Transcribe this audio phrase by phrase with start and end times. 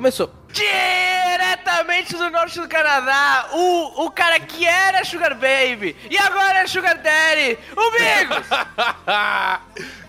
[0.00, 0.32] começou.
[0.50, 6.66] Diretamente do norte do Canadá, o, o cara que era Sugar Baby e agora é
[6.66, 8.46] Sugar Daddy, o Bigos!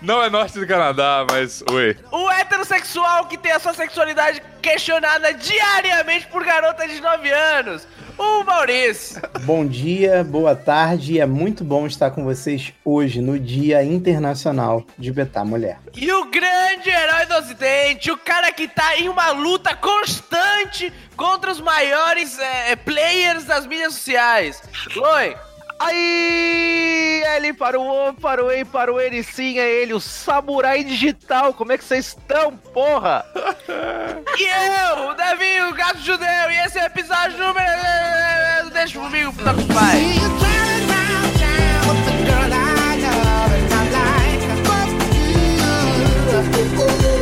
[0.00, 1.94] Não é norte do Canadá, mas oi.
[2.10, 7.86] O heterossexual que tem a sua sexualidade questionada diariamente por garotas de 9 anos,
[8.22, 9.20] o Maurício.
[9.42, 15.12] Bom dia, boa tarde, é muito bom estar com vocês hoje no Dia Internacional de
[15.12, 15.78] Betar Mulher.
[15.94, 21.50] E o grande herói do Ocidente, o cara que tá em uma luta constante contra
[21.50, 24.62] os maiores é, players das mídias sociais.
[24.96, 25.36] Oi.
[25.84, 30.00] Aí, ele para o O, para o E, para o N, sim, é ele, o
[30.00, 31.52] Samurai Digital.
[31.52, 33.24] Como é que vocês estão, porra?
[34.38, 38.70] e eu, o Davi, o gato judeu, e esse é o episódio número.
[38.72, 40.14] Deixa comigo, puta com pai.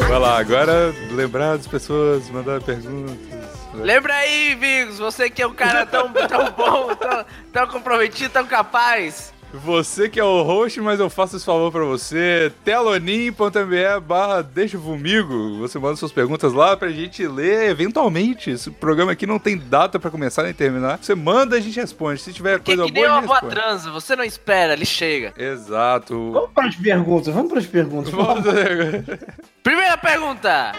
[0.06, 3.39] Vai lá, agora lembrar das pessoas, mandar perguntas.
[3.82, 8.46] Lembra aí, Vigos, você que é um cara tão, tão bom, tão, tão comprometido, tão
[8.46, 9.32] capaz.
[9.52, 12.52] Você que é o host, mas eu faço esse favor pra você.
[12.64, 15.58] telonim.me barra deixa comigo.
[15.58, 18.50] Você manda suas perguntas lá pra gente ler eventualmente.
[18.50, 21.00] Esse programa aqui não tem data pra começar nem terminar.
[21.02, 22.20] Você manda, a gente responde.
[22.20, 23.54] Se tiver Porque coisa que nem boa, a uma gente boa responde.
[23.60, 25.34] transa, você não espera, ele chega.
[25.36, 26.30] Exato.
[26.30, 28.12] Vamos para as perguntas, vamos para as perguntas.
[28.12, 28.44] Vamos-
[29.64, 30.70] Primeira pergunta.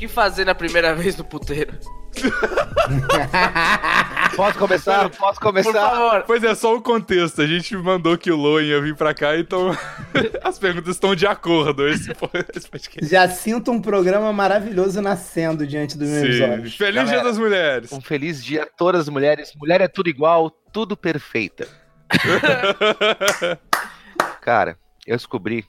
[0.00, 1.78] O que fazer na primeira vez no puteiro?
[4.34, 5.10] Posso começar?
[5.10, 5.72] Posso Por começar?
[5.72, 6.24] favor.
[6.26, 7.42] Pois é, só o contexto.
[7.42, 9.76] A gente mandou que o Loen ia vir pra cá, então
[10.42, 11.84] as perguntas estão de acordo.
[11.86, 13.10] Esse, podcast.
[13.10, 16.42] Já sinto um programa maravilhoso nascendo diante dos meus Sim.
[16.44, 16.76] olhos.
[16.76, 17.92] Feliz Galera, Dia das Mulheres.
[17.92, 19.52] Um feliz dia a todas as mulheres.
[19.54, 21.68] Mulher é tudo igual, tudo perfeita.
[24.40, 25.66] Cara, eu descobri.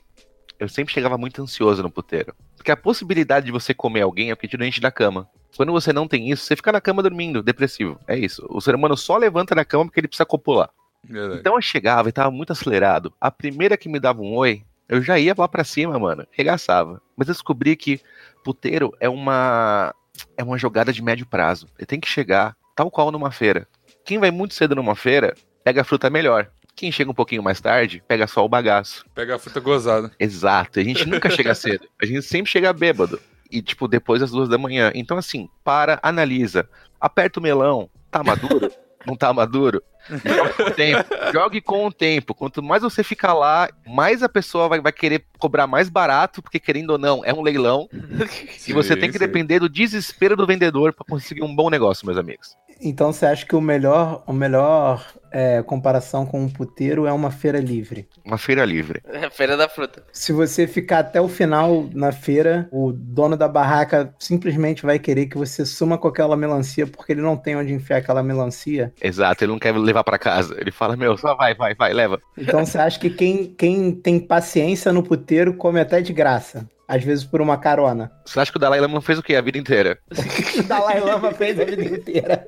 [0.61, 2.35] Eu sempre chegava muito ansioso no puteiro.
[2.55, 5.27] Porque a possibilidade de você comer alguém é o que te enche da cama.
[5.57, 7.99] Quando você não tem isso, você fica na cama dormindo, depressivo.
[8.07, 8.45] É isso.
[8.47, 10.69] O ser humano só levanta da cama porque ele precisa copular.
[11.03, 11.39] Verdade.
[11.39, 13.11] Então eu chegava e tava muito acelerado.
[13.19, 16.27] A primeira que me dava um oi, eu já ia lá pra cima, mano.
[16.29, 17.01] Regaçava.
[17.17, 17.99] Mas eu descobri que
[18.43, 19.95] puteiro é uma
[20.37, 21.65] é uma jogada de médio prazo.
[21.79, 23.67] Ele tem que chegar tal qual numa feira.
[24.05, 25.33] Quem vai muito cedo numa feira,
[25.63, 26.51] pega a fruta melhor.
[26.75, 29.05] Quem chega um pouquinho mais tarde, pega só o bagaço.
[29.13, 30.11] Pega a fruta gozada.
[30.19, 30.79] Exato.
[30.79, 31.87] A gente nunca chega cedo.
[32.01, 33.19] A gente sempre chega bêbado.
[33.51, 34.91] E, tipo, depois das duas da manhã.
[34.95, 36.67] Então, assim, para, analisa.
[36.99, 37.89] Aperta o melão.
[38.09, 38.71] Tá maduro?
[39.05, 39.81] Não tá maduro?
[40.09, 41.09] Jogue com o tempo.
[41.33, 42.33] Jogue com o tempo.
[42.33, 46.59] Quanto mais você ficar lá, mais a pessoa vai, vai querer cobrar mais barato, porque
[46.59, 47.87] querendo ou não, é um leilão.
[48.67, 49.25] e você tem que sim.
[49.25, 52.55] depender do desespero do vendedor para conseguir um bom negócio, meus amigos.
[52.81, 57.31] Então você acha que o melhor, o melhor é, comparação com um puteiro é uma
[57.31, 58.07] feira livre?
[58.25, 59.01] Uma feira livre.
[59.05, 60.03] É Feira da fruta.
[60.11, 65.27] Se você ficar até o final na feira, o dono da barraca simplesmente vai querer
[65.27, 68.91] que você suma com aquela melancia porque ele não tem onde enfiar aquela melancia.
[69.01, 70.55] Exato, ele não quer levar para casa.
[70.59, 72.19] Ele fala, meu, só vai, vai, vai, leva.
[72.37, 76.67] Então você acha que quem, quem tem paciência no puteiro come até de graça?
[76.87, 78.11] Às vezes por uma carona.
[78.25, 79.97] Você acha que o Dalai Lama não fez o quê a vida inteira?
[80.59, 82.47] O Dalai Lama fez a vida inteira.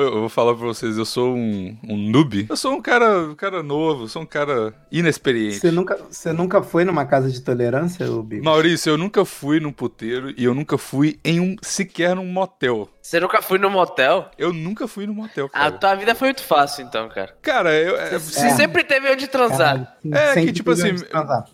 [0.00, 2.46] Eu, vou falar pra vocês, eu sou um, um noob.
[2.48, 5.58] Eu sou um cara, um cara novo, sou um cara inexperiente.
[5.60, 8.40] Você nunca, você nunca foi numa casa de tolerância, Ubi?
[8.40, 12.88] Maurício, eu nunca fui num puteiro e eu nunca fui em um sequer num motel.
[13.00, 14.30] Você nunca foi no motel?
[14.36, 15.72] Eu nunca fui num motel, A cara.
[15.72, 17.34] tua vida foi muito fácil, então, cara.
[17.40, 19.96] Cara, eu, é- Você sempre teve onde transar.
[20.12, 20.88] É, Sempre que, tipo assim,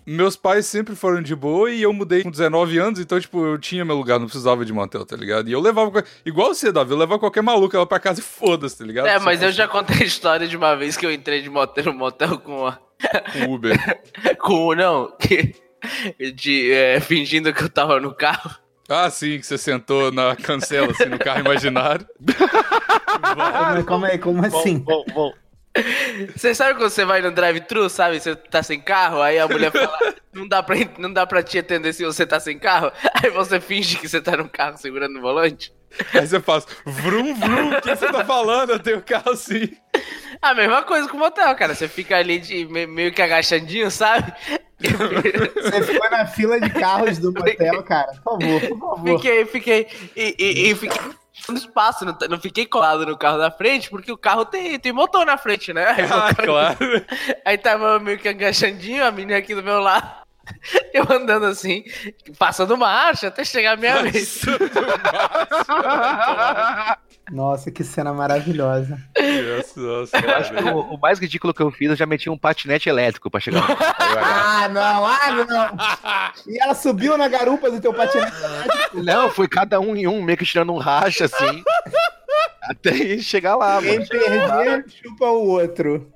[0.05, 3.57] meus pais sempre foram de boa e eu mudei com 19 anos, então, tipo, eu
[3.59, 5.49] tinha meu lugar, não precisava de motel, tá ligado?
[5.49, 8.79] E eu levava, igual você, Davi, eu levava qualquer maluco lá pra casa e foda-se,
[8.79, 9.07] tá ligado?
[9.07, 11.85] É, mas eu já contei a história de uma vez que eu entrei de motel
[11.87, 12.79] no motel com a...
[13.33, 13.77] Com Uber.
[14.39, 15.55] com o não, que...
[16.35, 18.51] De, é, fingindo que eu tava no carro.
[18.89, 22.07] Ah, sim, que você sentou na cancela, assim, no carro imaginário.
[23.23, 24.79] Calma aí, calma aí, como assim?
[24.79, 25.33] Bom, bom.
[26.37, 28.21] Você sabe quando você vai no drive-thru, sabe?
[28.21, 31.59] Você tá sem carro, aí a mulher fala, não dá, pra, não dá pra te
[31.59, 32.93] atender se você tá sem carro.
[33.15, 35.73] Aí você finge que você tá no carro segurando o volante.
[36.13, 38.71] Aí você faz, vrum, vrum, o que você tá falando?
[38.71, 39.71] Eu tenho carro assim.
[40.43, 41.75] A mesma coisa com o motel, cara.
[41.75, 44.33] Você fica ali de, me- meio que agachadinho, sabe?
[44.81, 48.13] Você ficou na fila de carros do motel, cara?
[48.25, 49.17] Por favor, por favor.
[49.17, 49.89] fiquei, fiquei.
[50.17, 51.01] E, e, e fiquei
[51.49, 54.93] no espaço, não, não fiquei colado no carro da frente, porque o carro tem, tem
[54.93, 55.87] motor na frente, né?
[55.87, 56.77] Aí, o Ah, cara- claro.
[57.45, 60.24] aí tava meio que agachadinho, a menina aqui do meu lado.
[60.93, 61.85] Eu andando assim,
[62.39, 64.43] passando marcha até chegar a minha vez.
[67.33, 68.99] Nossa, que cena maravilhosa.
[69.19, 72.29] Nossa, nossa, Eu acho que o, o mais ridículo que eu fiz, eu já meti
[72.29, 73.67] um patinete elétrico pra chegar.
[73.67, 76.45] no- Ah, não, ah, não.
[76.53, 78.33] E ela subiu na garupa do teu patinete.
[78.93, 81.65] Não, foi cada um em um, meio que tirando um racha assim.
[82.63, 84.07] até chegar lá, mano.
[84.07, 86.13] Quem perder, chupa o outro.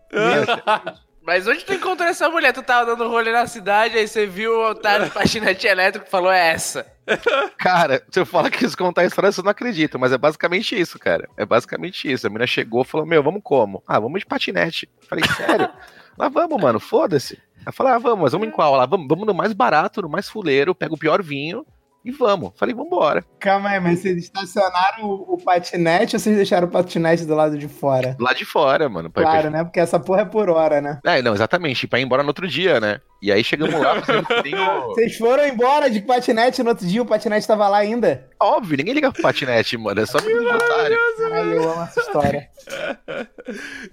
[1.29, 2.55] Mas onde tu encontrou essa mulher?
[2.55, 6.33] Tu tava dando rolê na cidade, aí você viu o otário patinete elétrico e falou,
[6.33, 6.91] é essa.
[7.59, 10.75] Cara, se eu falar que isso contar a história, você não acredita, mas é basicamente
[10.81, 11.29] isso, cara.
[11.37, 12.27] É basicamente isso.
[12.27, 13.83] A menina chegou e falou: Meu, vamos como?
[13.87, 14.89] Ah, vamos de patinete.
[15.07, 15.69] Falei, sério?
[16.17, 17.39] Lá vamos, mano, foda-se.
[17.63, 18.75] Ela falou: Ah, vamos, mas vamos em qual?
[18.75, 21.65] Lá, vamos, vamos no mais barato, no mais fuleiro, pega o pior vinho
[22.09, 22.53] e vamos.
[22.57, 23.25] Falei, vambora.
[23.39, 27.57] Calma aí, mas vocês estacionaram o, o patinete ou vocês deixaram o patinete do lado
[27.59, 28.17] de fora?
[28.19, 29.11] Lá de fora, mano.
[29.11, 29.63] pra Claro, né?
[29.65, 30.99] Porque essa porra é por hora, né?
[31.03, 33.01] pra- É, não, exatamente, pra ir embora no outro dia, né?
[33.21, 37.07] E aí chegamos lá, que o- Vocês foram embora de patinete no outro dia, o
[37.07, 38.29] patinete tava lá ainda.
[38.41, 40.01] Óbvio, ninguém liga pro patinete, mano.
[40.01, 40.97] É só de otário.
[41.19, 42.49] Caralho, eu amo essa história.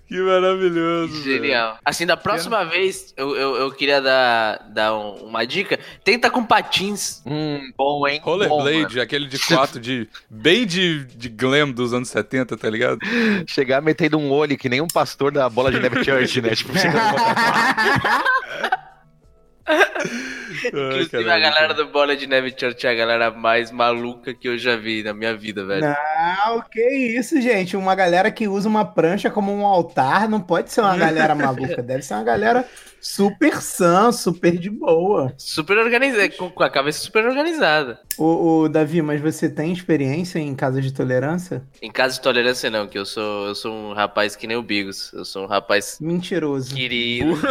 [0.07, 1.23] Que maravilhoso.
[1.23, 1.77] Genial.
[1.83, 5.79] Assim, da próxima vez, eu, eu, eu queria dar, dar um- uma dica.
[6.03, 7.21] Tenta com patins.
[7.25, 8.21] Hum, bom, hein?
[8.25, 8.45] Mano.
[8.47, 12.99] Rollerblade, aquele de quatro, de, bem de, de glam dos anos 70, tá ligado?
[13.47, 16.49] Chegar metendo um olho que nem um pastor da bola de neve church, né?
[16.53, 16.99] Tipo, chegando
[20.65, 24.57] Inclusive, a galera do Bola de Neve Church é a galera mais maluca que eu
[24.57, 25.81] já vi na minha vida, velho.
[25.81, 27.75] Não, que isso, gente.
[27.75, 31.81] Uma galera que usa uma prancha como um altar não pode ser uma galera maluca.
[31.81, 32.65] Deve ser uma galera
[33.05, 35.31] super sã, super de boa.
[35.37, 37.99] Super organizada, com, com a cabeça super organizada.
[38.17, 41.61] Ô, ô, Davi, mas você tem experiência em casa de tolerância?
[41.79, 44.63] Em caso de tolerância, não, que eu sou, eu sou um rapaz que nem o
[44.63, 45.13] Bigos.
[45.13, 46.73] Eu sou um rapaz Mentiroso.
[46.73, 47.37] querido.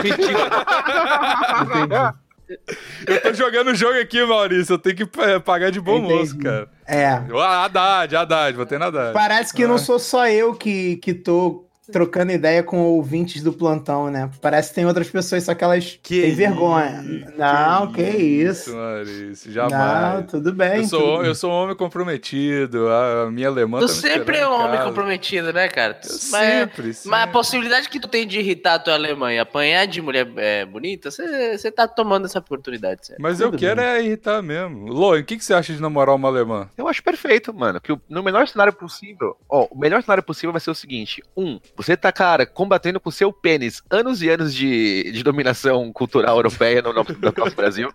[3.07, 4.75] Eu tô jogando o jogo aqui, Maurício.
[4.75, 6.15] Eu tenho que eh, pagar de bom Entendi.
[6.15, 6.69] moço, cara.
[6.87, 7.07] É.
[7.07, 9.15] Ah, Haddad, Haddad, votei na Haddad.
[9.15, 14.11] Parece que não sou só eu que, que tô trocando ideia com ouvintes do plantão,
[14.11, 14.31] né?
[14.41, 17.03] Parece que tem outras pessoas, só que elas Que têm vergonha.
[17.03, 18.75] isso, Não, que, isso.
[18.75, 20.27] Maurício, Não, jamais.
[20.31, 20.79] tudo bem.
[20.79, 22.89] eu, sou, tudo- eu sou um homem comprometido.
[22.89, 25.99] A minha alemã Tu tá me sempre é um em homem comprometido, né, cara?
[26.03, 27.11] Eu mas, sempre, sempre.
[27.11, 30.65] mas a possibilidade que tu tem de irritar a tua Alemanha, apanhar de mulher é,
[30.65, 33.21] bonita, você tá tomando essa oportunidade, certo?
[33.21, 34.87] Mas eu Tudo quero é irritar mesmo.
[34.87, 36.69] Lô, o que, que você acha de namorar uma alemã?
[36.77, 37.81] Eu acho perfeito, mano.
[37.81, 39.37] Que no melhor cenário possível.
[39.49, 43.11] Ó, o melhor cenário possível vai ser o seguinte: um, você tá, cara, combatendo com
[43.11, 47.93] seu pênis anos e anos de, de dominação cultural europeia no, no, no nosso Brasil.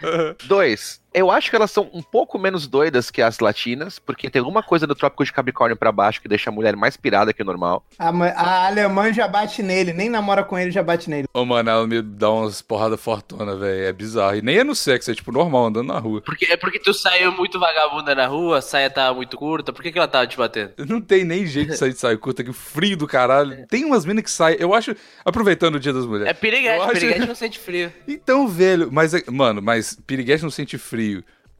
[0.46, 4.40] Dois, eu acho que elas são um pouco menos doidas que as latinas, porque tem
[4.40, 7.42] alguma coisa do Trópico de Capricórnio pra baixo que deixa a mulher mais pirada que
[7.42, 7.84] o normal.
[7.98, 11.26] A, a alemã já bate nele, nem namora com ele, já bate nele.
[11.34, 13.84] Ô, mano, ela me dá umas porradas fortuna, velho.
[13.84, 14.36] É bizarro.
[14.36, 16.20] E nem é no sexo, é tipo normal, andando na rua.
[16.22, 19.82] Porque, é porque tu saiu muito vagabunda na rua, a saia tava muito curta, por
[19.82, 20.72] que, que ela tava te batendo?
[20.88, 23.66] Não tem nem jeito de sair de saia curta, que frio do caralho.
[23.68, 24.56] Tem umas minas que saem.
[24.60, 24.94] Eu acho.
[25.24, 26.32] Aproveitando o dia das É mulheres.
[26.32, 27.92] Eu piriguete, acho- piriguete não sente frio.
[28.06, 30.99] Então, velho, mas, é- mano, mas piriguete não sente frio.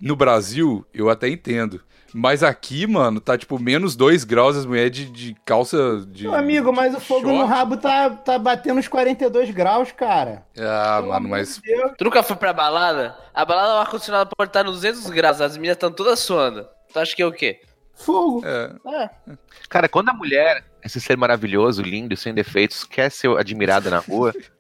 [0.00, 1.82] No Brasil, eu até entendo.
[2.12, 6.24] Mas aqui, mano, tá tipo menos 2 graus as mulheres de, de calça de.
[6.24, 7.48] Meu amigo, mas o fogo no short.
[7.48, 10.44] rabo tá, tá batendo uns 42 graus, cara.
[10.58, 11.56] Ah, Pelo mano, mas.
[11.56, 11.92] de Deus.
[11.96, 13.16] Tu nunca foi pra balada?
[13.32, 16.66] A balada, o ar-condicionado pode estar nos 200 graus, as meninas estão todas suando.
[16.92, 17.60] Tu acha que é o quê?
[17.94, 18.42] Fogo.
[18.44, 18.72] É.
[19.04, 19.10] É.
[19.68, 24.34] Cara, quando a mulher, esse ser maravilhoso, lindo, sem defeitos, quer ser admirada na rua.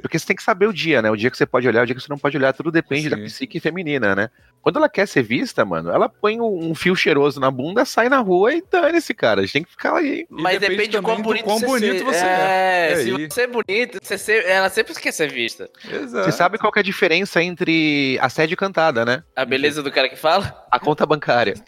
[0.00, 1.10] Porque você tem que saber o dia, né?
[1.10, 3.04] O dia que você pode olhar, o dia que você não pode olhar, tudo depende
[3.04, 3.10] Sim.
[3.10, 4.30] da psique feminina, né?
[4.62, 8.08] Quando ela quer ser vista, mano, ela põe um um fio cheiroso na bunda, sai
[8.08, 9.40] na rua e dane-se, cara.
[9.40, 10.26] A gente tem que ficar aí.
[10.28, 12.04] Mas depende depende de quão bonito, quão você, bonito ser.
[12.04, 12.28] você é.
[12.28, 12.92] é.
[12.92, 13.28] É se aí.
[13.30, 15.68] você é bonito, você ser- ela sempre quer ser vista.
[15.90, 16.24] Exato.
[16.24, 19.22] Você sabe qual que é a diferença entre assédio e cantada, né?
[19.34, 20.66] A beleza do cara que fala?
[20.70, 21.54] A conta bancária.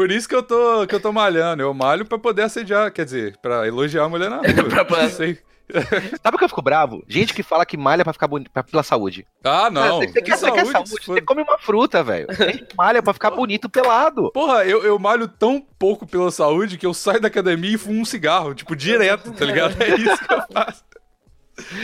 [0.00, 1.62] Por isso que eu tô, que eu tô malhando.
[1.62, 4.46] Eu malho pra poder assediar, quer dizer, pra elogiar a mulher na rua.
[4.88, 5.38] Pra sei.
[6.22, 7.04] Sabe o que eu fico bravo?
[7.06, 9.26] Gente que fala que malha pra ficar bonito, pra, pela saúde.
[9.44, 9.98] Ah, não.
[9.98, 12.28] Você, você quer, você quer saúde, você for- come uma fruta, velho.
[12.78, 14.32] Malha pra ficar bonito pelado.
[14.32, 18.00] Porra, eu, eu malho tão pouco pela saúde que eu saio da academia e fumo
[18.00, 19.76] um cigarro, tipo, direto, tá ligado?
[19.82, 20.82] É isso que eu faço.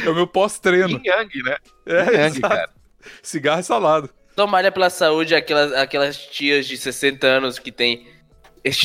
[0.07, 0.99] É o meu pós-treino.
[1.05, 1.57] Yang, né?
[1.85, 2.71] É, Yang, cara.
[3.23, 4.09] Cigarro e salada.
[4.37, 8.07] Então, malha pela saúde, aquelas, aquelas tias de 60 anos que tem,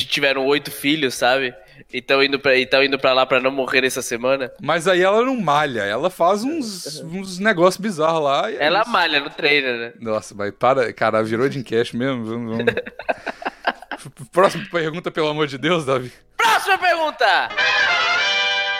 [0.08, 1.54] tiveram oito filhos, sabe?
[1.92, 4.50] E estão indo, pra- e indo pra lá pra não morrer essa semana.
[4.62, 8.50] Mas aí ela não malha, ela faz uns, uns negócios bizarros lá.
[8.50, 8.90] é Ela isso.
[8.90, 9.92] malha, não treina, né?
[10.00, 12.24] Nossa, mas para, cara, virou de encash mesmo.
[12.24, 12.74] Vamos, vamos.
[14.32, 16.10] Próxima pergunta, pelo amor de Deus, Davi.
[16.34, 17.50] Próxima pergunta!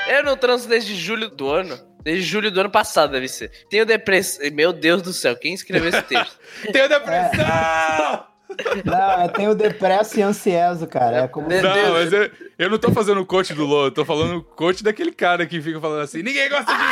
[0.09, 1.79] Eu não transo desde julho do ano.
[2.03, 3.51] Desde julho do ano passado, deve ser.
[3.71, 4.45] Tenho depressão.
[4.53, 6.37] Meu Deus do céu, quem escreveu esse texto?
[6.73, 8.27] Tenho depressão!
[8.85, 11.25] Não, eu tenho depresso e ansioso, cara.
[11.25, 11.49] É como...
[11.49, 11.91] Meu Não, Deus.
[11.91, 14.85] mas eu, eu não tô fazendo o coach do LoL, eu tô falando o coach
[14.85, 16.85] daquele cara que fica falando assim: ninguém gosta de mim,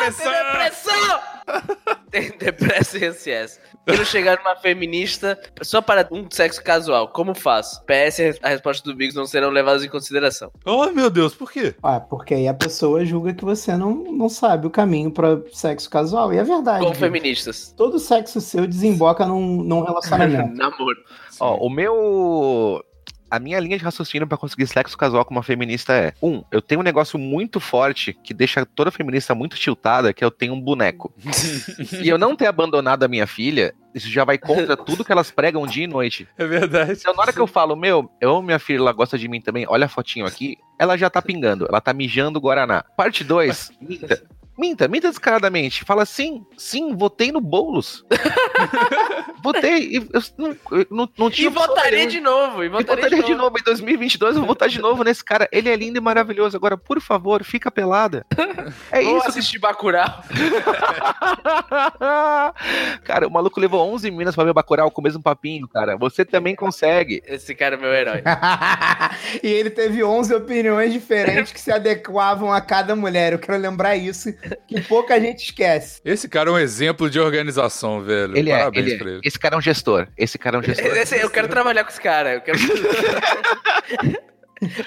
[0.00, 0.30] depressão.
[0.30, 1.20] Tem depressão!
[2.10, 3.58] Tem depressão e ansiedade.
[3.84, 7.82] Quando chegar numa feminista só para um sexo casual, como faço?
[7.86, 10.52] PS, a resposta do Biggs não serão levadas em consideração.
[10.64, 11.74] Oh, meu Deus, por quê?
[11.82, 15.88] Ah, porque aí a pessoa julga que você não, não sabe o caminho pra sexo
[15.88, 16.32] casual.
[16.32, 16.80] E é verdade.
[16.80, 16.98] Como Gui.
[17.00, 17.72] feministas.
[17.76, 20.54] Todo sexo seu desemboca num, num relacionamento.
[20.56, 20.98] Namoro.
[21.40, 22.84] Ó, o meu.
[23.30, 26.60] A minha linha de raciocínio pra conseguir sexo casual com uma feminista é: um, eu
[26.60, 30.60] tenho um negócio muito forte que deixa toda feminista muito tiltada, que eu tenho um
[30.60, 31.12] boneco.
[32.02, 35.30] e eu não ter abandonado a minha filha, isso já vai contra tudo que elas
[35.30, 36.26] pregam dia e noite.
[36.36, 36.92] É verdade.
[36.92, 39.40] Então, na hora que eu falo, meu, eu amo minha filha, ela gosta de mim
[39.40, 42.84] também, olha a fotinho aqui, ela já tá pingando, ela tá mijando Guaraná.
[42.96, 43.72] Parte 2,
[44.60, 44.86] minta.
[44.86, 45.84] Minta, descaradamente.
[45.84, 48.04] Fala sim, sim, votei no Boulos.
[49.42, 49.88] votei.
[49.92, 51.48] E eu não, eu não, não E tinha.
[51.48, 52.62] opção votaria de novo.
[52.62, 55.48] E E votaria, votaria de novo em 2022, eu vou votar de novo nesse cara.
[55.50, 56.56] Ele é lindo e maravilhoso.
[56.56, 58.24] Agora, por favor, fica pelada.
[58.92, 59.28] É Vamos isso.
[59.30, 60.22] assistir Bacurau.
[63.04, 65.96] cara, o maluco levou 11 minas pra ver Bacurau com o mesmo papinho, cara.
[65.96, 67.22] Você também consegue.
[67.26, 68.22] Esse cara é meu herói.
[69.42, 73.32] e ele teve 11 opiniões diferentes que se adequavam a cada mulher.
[73.32, 74.32] Eu quero lembrar isso,
[74.68, 76.00] que pouca gente esquece.
[76.04, 78.36] Esse cara é um exemplo de organização, velho.
[78.36, 78.98] Ele é, Parabéns ele é.
[78.98, 79.20] pra ele.
[79.24, 80.06] Esse cara é um gestor.
[80.16, 80.96] Esse cara é um gestor.
[80.96, 82.34] Esse- eu quero trabalhar com esse cara.
[82.34, 82.58] Eu quero...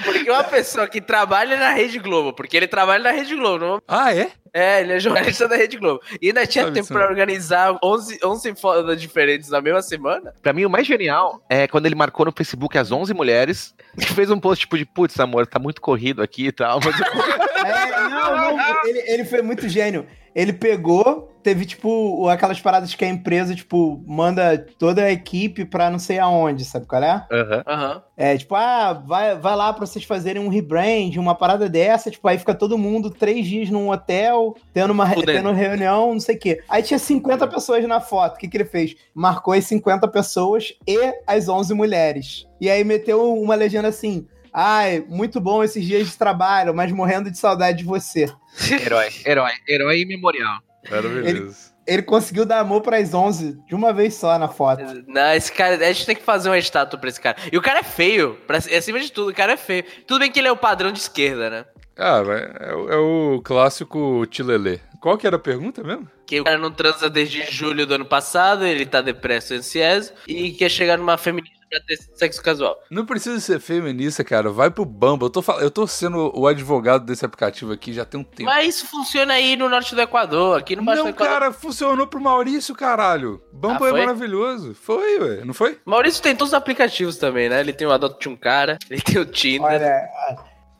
[0.03, 3.81] Porque uma pessoa que trabalha na Rede Globo, porque ele trabalha na Rede Globo, não
[3.87, 4.29] Ah, é?
[4.53, 5.99] É, ele é jornalista da Rede Globo.
[6.21, 10.31] E ainda tinha Sabe tempo isso, pra organizar 11, 11 fotos diferentes na mesma semana.
[10.43, 14.05] Pra mim, o mais genial é quando ele marcou no Facebook as 11 mulheres e
[14.05, 16.93] fez um post tipo de, putz, amor, tá muito corrido aqui e tal, mas
[17.65, 20.05] É, não, não, ele, ele foi muito gênio.
[20.35, 25.89] Ele pegou, teve, tipo, aquelas paradas que a empresa, tipo, manda toda a equipe pra
[25.89, 27.27] não sei aonde, sabe qual é?
[27.31, 27.63] Aham.
[27.67, 28.03] Aham.
[28.15, 32.27] É, tipo, ah, vai, vai lá pra vocês fazerem um rebrand, uma parada dessa, tipo,
[32.27, 35.31] aí fica todo mundo três dias num hotel, tendo uma Fudendo.
[35.33, 36.63] tendo reunião, não sei o quê.
[36.69, 38.95] Aí tinha 50 pessoas na foto, o que que ele fez?
[39.13, 42.47] Marcou as 50 pessoas e as 11 mulheres.
[42.61, 47.29] E aí meteu uma legenda assim, ai, muito bom esses dias de trabalho, mas morrendo
[47.31, 48.31] de saudade de você.
[48.71, 50.59] Herói, herói, herói imemorial.
[50.89, 51.73] Maravilhoso.
[51.85, 55.03] Ele conseguiu dar amor pras 11 de uma vez só na foto.
[55.05, 57.35] Não, esse cara, a gente tem que fazer uma estátua pra esse cara.
[57.51, 59.83] E o cara é feio, pra, acima de tudo, o cara é feio.
[60.07, 61.65] Tudo bem que ele é o padrão de esquerda, né?
[61.97, 64.79] Ah, mas é, o- é o clássico Tilelê.
[65.01, 66.09] Qual que era a pergunta mesmo?
[66.25, 70.13] Que o cara não transa desde julho do ano passado, ele tá depresso e ansioso,
[70.25, 72.77] e quer chegar numa feminista pra ter sexo casual.
[72.89, 74.49] Não precisa ser feminista, cara.
[74.51, 75.25] Vai pro Bumble.
[75.25, 78.43] Eu tô, fal- eu tô sendo o advogado desse aplicativo aqui já tem um tempo.
[78.49, 81.33] Mas isso funciona aí no norte do Equador, aqui no baixo do Não, Equador.
[81.33, 83.41] cara, funcionou pro Maurício, caralho.
[83.51, 84.73] Bumble Ah, é maravilhoso.
[84.75, 85.79] Foi, ué, não foi?
[85.85, 87.59] Maurício tem todos os aplicativos também, né?
[87.59, 89.63] Ele tem o Adote um Cara, ele tem o Tinder.
[89.63, 90.01] Olha,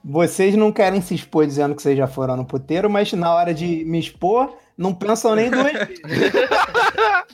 [0.04, 3.54] vocês não querem se expor dizendo que vocês já foram no puteiro, mas na hora
[3.54, 6.00] de me expor, não pensam nem duas vezes.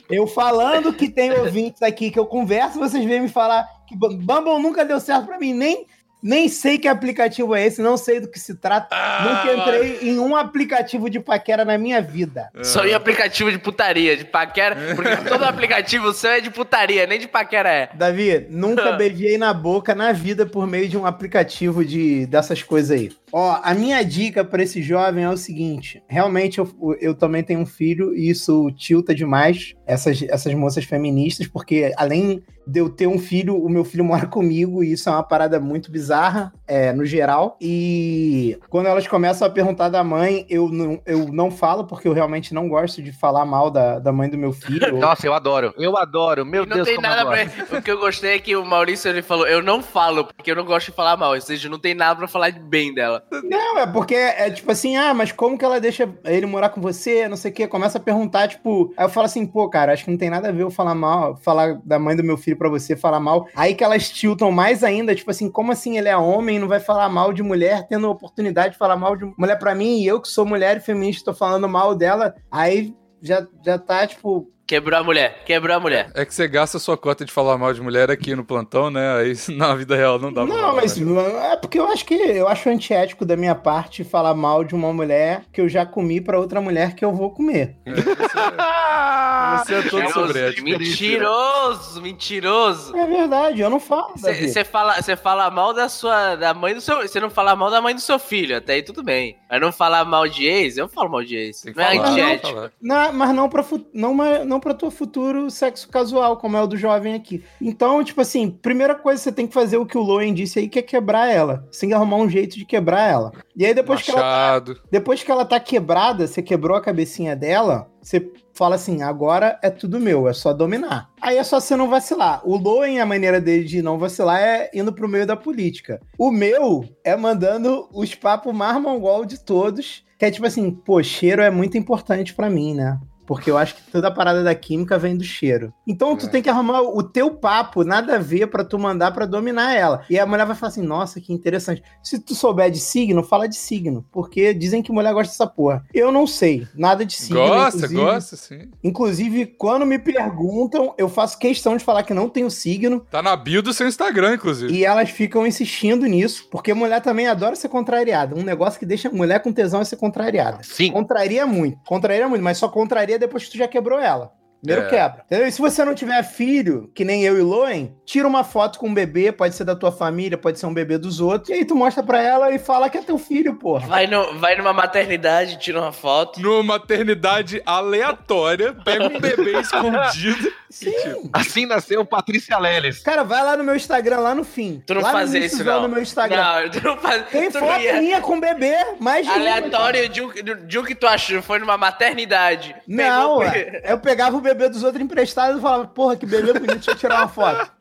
[0.09, 4.15] Eu falando que tem ouvintes aqui que eu converso, vocês vêm me falar que Bu-
[4.17, 5.85] Bumble nunca deu certo pra mim, nem,
[6.21, 8.95] nem sei que aplicativo é esse, não sei do que se trata.
[8.95, 12.49] Ah, nunca entrei em um aplicativo de paquera na minha vida.
[12.63, 17.19] Só em aplicativo de putaria, de paquera, porque todo aplicativo seu é de putaria, nem
[17.19, 17.89] de paquera é.
[17.93, 22.91] Davi, nunca beijei na boca na vida por meio de um aplicativo de dessas coisas
[22.91, 23.11] aí.
[23.31, 27.61] Ó, a minha dica pra esse jovem é o seguinte: realmente eu, eu também tenho
[27.61, 33.07] um filho e isso tilta demais essas, essas moças feministas, porque além de eu ter
[33.07, 36.93] um filho, o meu filho mora comigo e isso é uma parada muito bizarra, é,
[36.93, 37.57] no geral.
[37.59, 42.13] E quando elas começam a perguntar da mãe, eu não, eu não falo, porque eu
[42.13, 44.95] realmente não gosto de falar mal da, da mãe do meu filho.
[44.99, 45.73] Nossa, eu adoro.
[45.77, 46.45] Eu adoro.
[46.45, 47.77] Meu não Deus, tem nada pra.
[47.77, 50.55] O que eu gostei é que o Maurício ele falou: Eu não falo, porque eu
[50.55, 51.33] não gosto de falar mal.
[51.33, 53.23] Ou seja, não tem nada pra falar bem dela.
[53.43, 56.81] Não, é porque é tipo assim, ah, mas como que ela deixa ele morar com
[56.81, 57.27] você?
[57.27, 57.67] Não sei o quê.
[57.67, 58.93] Começa a perguntar, tipo.
[58.95, 60.95] Aí eu falo assim, pô, cara, acho que não tem nada a ver eu falar
[60.95, 63.47] mal, falar da mãe do meu filho pra você falar mal.
[63.55, 66.79] Aí que elas tiltam mais ainda, tipo assim, como assim ele é homem não vai
[66.79, 70.07] falar mal de mulher, tendo a oportunidade de falar mal de mulher pra mim, e
[70.07, 72.35] eu que sou mulher e feminista tô falando mal dela.
[72.51, 74.49] Aí já, já tá, tipo.
[74.71, 76.09] Quebrou a mulher, quebrou a mulher.
[76.15, 78.89] É que você gasta a sua cota de falar mal de mulher aqui no plantão,
[78.89, 79.17] né?
[79.17, 81.51] Aí na vida real não dá pra Não, falar, mas né?
[81.51, 84.93] é porque eu acho que eu acho antiético da minha parte falar mal de uma
[84.93, 87.75] mulher que eu já comi pra outra mulher que eu vou comer.
[87.85, 90.61] Você é todo sobre.
[90.61, 92.95] Mentiroso, mentiroso.
[92.95, 94.13] É verdade, eu não falo.
[94.15, 97.69] Você fala, você fala mal da sua da mãe do seu, você não fala mal
[97.69, 99.35] da mãe do seu filho, até aí tudo bem.
[99.49, 101.59] Mas não falar mal de ex, eu falo mal de ex.
[101.59, 102.47] Tem que Não é falar, antiético.
[102.47, 102.71] que falar.
[102.81, 106.77] Não, mas não pra, não, não pra tua futuro sexo casual, como é o do
[106.77, 107.43] jovem aqui.
[107.59, 110.69] Então, tipo assim, primeira coisa você tem que fazer o que o Loen disse aí,
[110.69, 111.67] que é quebrar ela.
[111.69, 113.31] Você tem que arrumar um jeito de quebrar ela.
[113.55, 114.79] E aí depois que ela Machado.
[114.89, 119.69] Depois que ela tá quebrada, você quebrou a cabecinha dela, você fala assim: agora é
[119.69, 121.09] tudo meu, é só dominar.
[121.21, 122.41] Aí é só você não vacilar.
[122.47, 126.01] O Loen, a maneira dele de não vacilar é indo pro meio da política.
[126.17, 131.01] O meu é mandando os papos mais mongol de todos, que é tipo assim: pô,
[131.01, 132.99] cheiro é muito importante pra mim, né?
[133.31, 135.73] Porque eu acho que toda a parada da química vem do cheiro.
[135.87, 136.29] Então tu É.
[136.29, 140.03] tem que arrumar o teu papo, nada a ver, pra tu mandar pra dominar ela.
[140.09, 141.81] E a mulher vai falar assim: nossa, que interessante.
[142.03, 144.05] Se tu souber de signo, fala de signo.
[144.11, 145.81] Porque dizem que mulher gosta dessa porra.
[145.93, 147.39] Eu não sei nada de signo.
[147.39, 148.69] Gosta, inclusive- gosta, sim.
[148.83, 152.99] Inclusive, quando me perguntam, eu faço questão de falar que não tenho signo.
[153.09, 154.73] Tá na bio do seu Instagram, inclusive.
[154.73, 158.35] E elas ficam insistindo nisso, porque mulher também adora ser contrariada.
[158.35, 160.59] Um negócio que deixa mulher com tesão é ser contrariada.
[160.63, 160.91] Sim.
[160.91, 164.33] Contraria muito, contraria muito, mas só contraria depois que tu já quebrou ela.
[164.61, 164.89] Primeiro É.
[164.89, 165.23] quebra.
[165.25, 165.47] Entendeu?
[165.47, 168.87] E se você não tiver filho, que nem eu e Loen, tira uma foto com
[168.87, 171.65] um bebê, pode ser da tua família, pode ser um bebê dos outros, e aí
[171.65, 173.87] tu mostra pra ela e fala que é teu filho, porra.
[173.87, 176.39] Vai, no, vai numa maternidade, tira uma foto.
[176.39, 180.51] Numa maternidade aleatória, pega um bebê escondido.
[180.69, 181.29] Sim.
[181.33, 182.99] Assim nasceu Patrícia Leles.
[182.99, 184.81] Cara, vai lá no meu Instagram, lá no fim.
[184.85, 185.81] Tu não lá no faz isso, não.
[185.81, 186.41] no meu Instagram.
[186.63, 187.27] Não, tu não faz.
[187.29, 189.31] Tem foto ia- minha com bebê, mais de.
[189.33, 192.73] Aleatório um, de um que tu achou, foi numa maternidade.
[192.87, 196.73] Não, Pegou- eu pegava o bebê dos outros emprestados e falava, porra, que bebê bonito,
[196.73, 197.71] deixa eu tirar uma foto.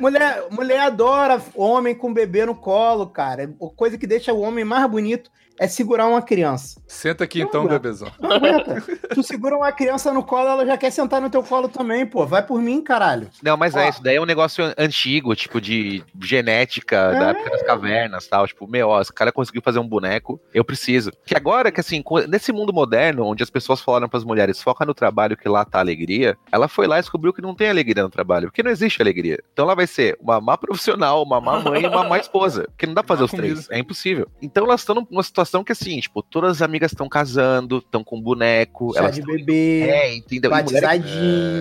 [0.00, 3.54] Mulher, mulher adora homem com bebê no colo, cara.
[3.76, 6.80] Coisa que deixa o homem mais bonito é segurar uma criança.
[6.86, 8.10] Senta aqui Não, então, bebezão.
[8.20, 8.82] Não aguenta.
[9.14, 12.26] tu segura uma criança no colo, ela já quer sentar no teu colo também, pô.
[12.26, 13.28] Vai por mim, caralho.
[13.42, 13.78] Não, mas Ó.
[13.78, 17.18] é isso daí é um negócio antigo, tipo de genética É.
[17.18, 18.46] da época das cavernas tal.
[18.46, 21.10] Tipo, meu, ó, esse cara conseguiu fazer um boneco, eu preciso.
[21.26, 24.94] Que agora, que assim, nesse mundo moderno, onde as pessoas falaram pras mulheres, foca no
[24.94, 28.02] trabalho que lá tá a alegria, ela foi lá e descobriu que não tem alegria
[28.02, 29.38] no trabalho, porque não existe alegria.
[29.52, 32.64] Então ela vai ser uma má profissional, uma má mãe e uma má esposa.
[32.68, 33.68] Porque não dá pra fazer os três.
[33.70, 34.28] É impossível.
[34.40, 38.20] Então elas estão numa situação que assim, tipo, todas as amigas estão casando, estão com
[38.20, 40.50] boneco, Chá elas de tão- bebê, É, entendeu?
[40.52, 40.96] E mulher é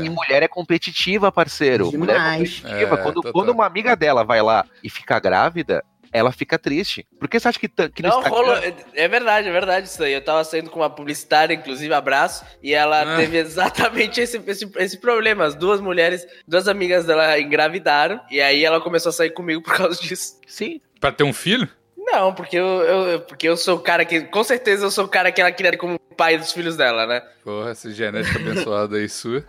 [0.05, 1.91] e mulher é competitiva, parceiro.
[1.97, 2.59] Mulher é Demais.
[2.59, 2.95] competitiva.
[2.95, 7.05] É, quando, quando uma amiga dela vai lá e fica grávida, ela fica triste.
[7.19, 8.55] Por que você acha que, que Não, Instagram- rolou.
[8.95, 10.13] É verdade, é verdade isso aí.
[10.13, 13.17] Eu tava saindo com uma publicitária, inclusive, abraço, e ela Ah.
[13.17, 15.43] teve exatamente esse, esse, esse problema.
[15.45, 19.75] As duas mulheres, duas amigas dela engravidaram, e aí ela começou a sair comigo por
[19.75, 20.39] causa disso.
[20.47, 20.79] Sim.
[20.99, 21.67] Pra ter um filho?
[22.09, 24.21] Não, porque eu, eu- porque eu sou o cara que.
[24.21, 27.21] Com certeza eu sou o cara que ela queria como pai dos filhos dela, né?
[27.43, 29.43] Porra, essa genética abençoada aí sua.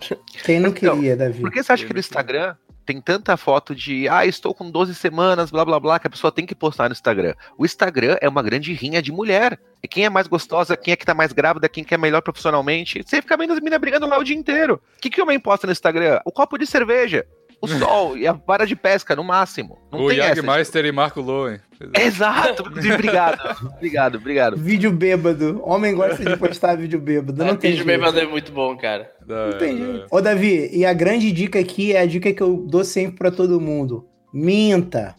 [0.45, 1.41] Quem não Então, queria, Davi?
[1.41, 4.95] Por que você acha que no Instagram tem tanta foto de ah, estou com 12
[4.95, 7.35] semanas, blá blá blá, que a pessoa tem que postar no Instagram?
[7.57, 9.59] O Instagram é uma grande rinha de mulher.
[9.83, 12.21] E quem é mais gostosa, quem é que tá mais grávida, quem que é melhor
[12.23, 13.03] profissionalmente.
[13.07, 14.81] Você fica vendo as meninas brigando lá o dia inteiro.
[14.97, 16.21] O que, que o homem posta no Instagram?
[16.25, 17.25] O copo de cerveja.
[17.61, 19.79] O sol e a vara de pesca, no máximo.
[19.93, 20.35] Não o essa.
[20.35, 21.61] Jagmeister e Marco Lowen.
[21.99, 22.63] Exato.
[22.67, 23.69] obrigado.
[23.77, 24.57] obrigado, obrigado.
[24.57, 25.61] Vídeo bêbado.
[25.65, 27.39] Homem gosta de postar vídeo bêbado.
[27.39, 27.99] Não É, tem vídeo jeito.
[28.01, 29.11] bêbado é muito bom, cara.
[29.27, 30.07] Da- Não tem jeito.
[30.11, 33.31] Ô, Davi, e a grande dica aqui é a dica que eu dou sempre pra
[33.31, 34.07] todo mundo.
[34.33, 35.15] Minta.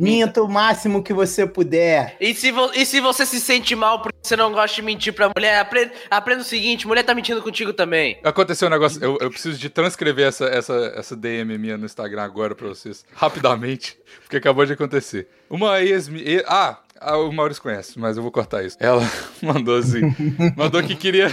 [0.00, 2.16] Minta o máximo que você puder.
[2.20, 5.12] E se, vo- e se você se sente mal porque você não gosta de mentir
[5.12, 8.18] pra mulher, aprenda, aprenda o seguinte: mulher tá mentindo contigo também.
[8.24, 12.22] Aconteceu um negócio, eu, eu preciso de transcrever essa, essa, essa DM minha no Instagram
[12.22, 15.28] agora pra vocês, rapidamente, porque acabou de acontecer.
[15.48, 16.08] Uma ex...
[16.08, 18.76] e- Ah, ah, o Maurício conhece, mas eu vou cortar isso.
[18.80, 19.02] Ela
[19.42, 20.00] mandou assim,
[20.56, 21.28] mandou que queria...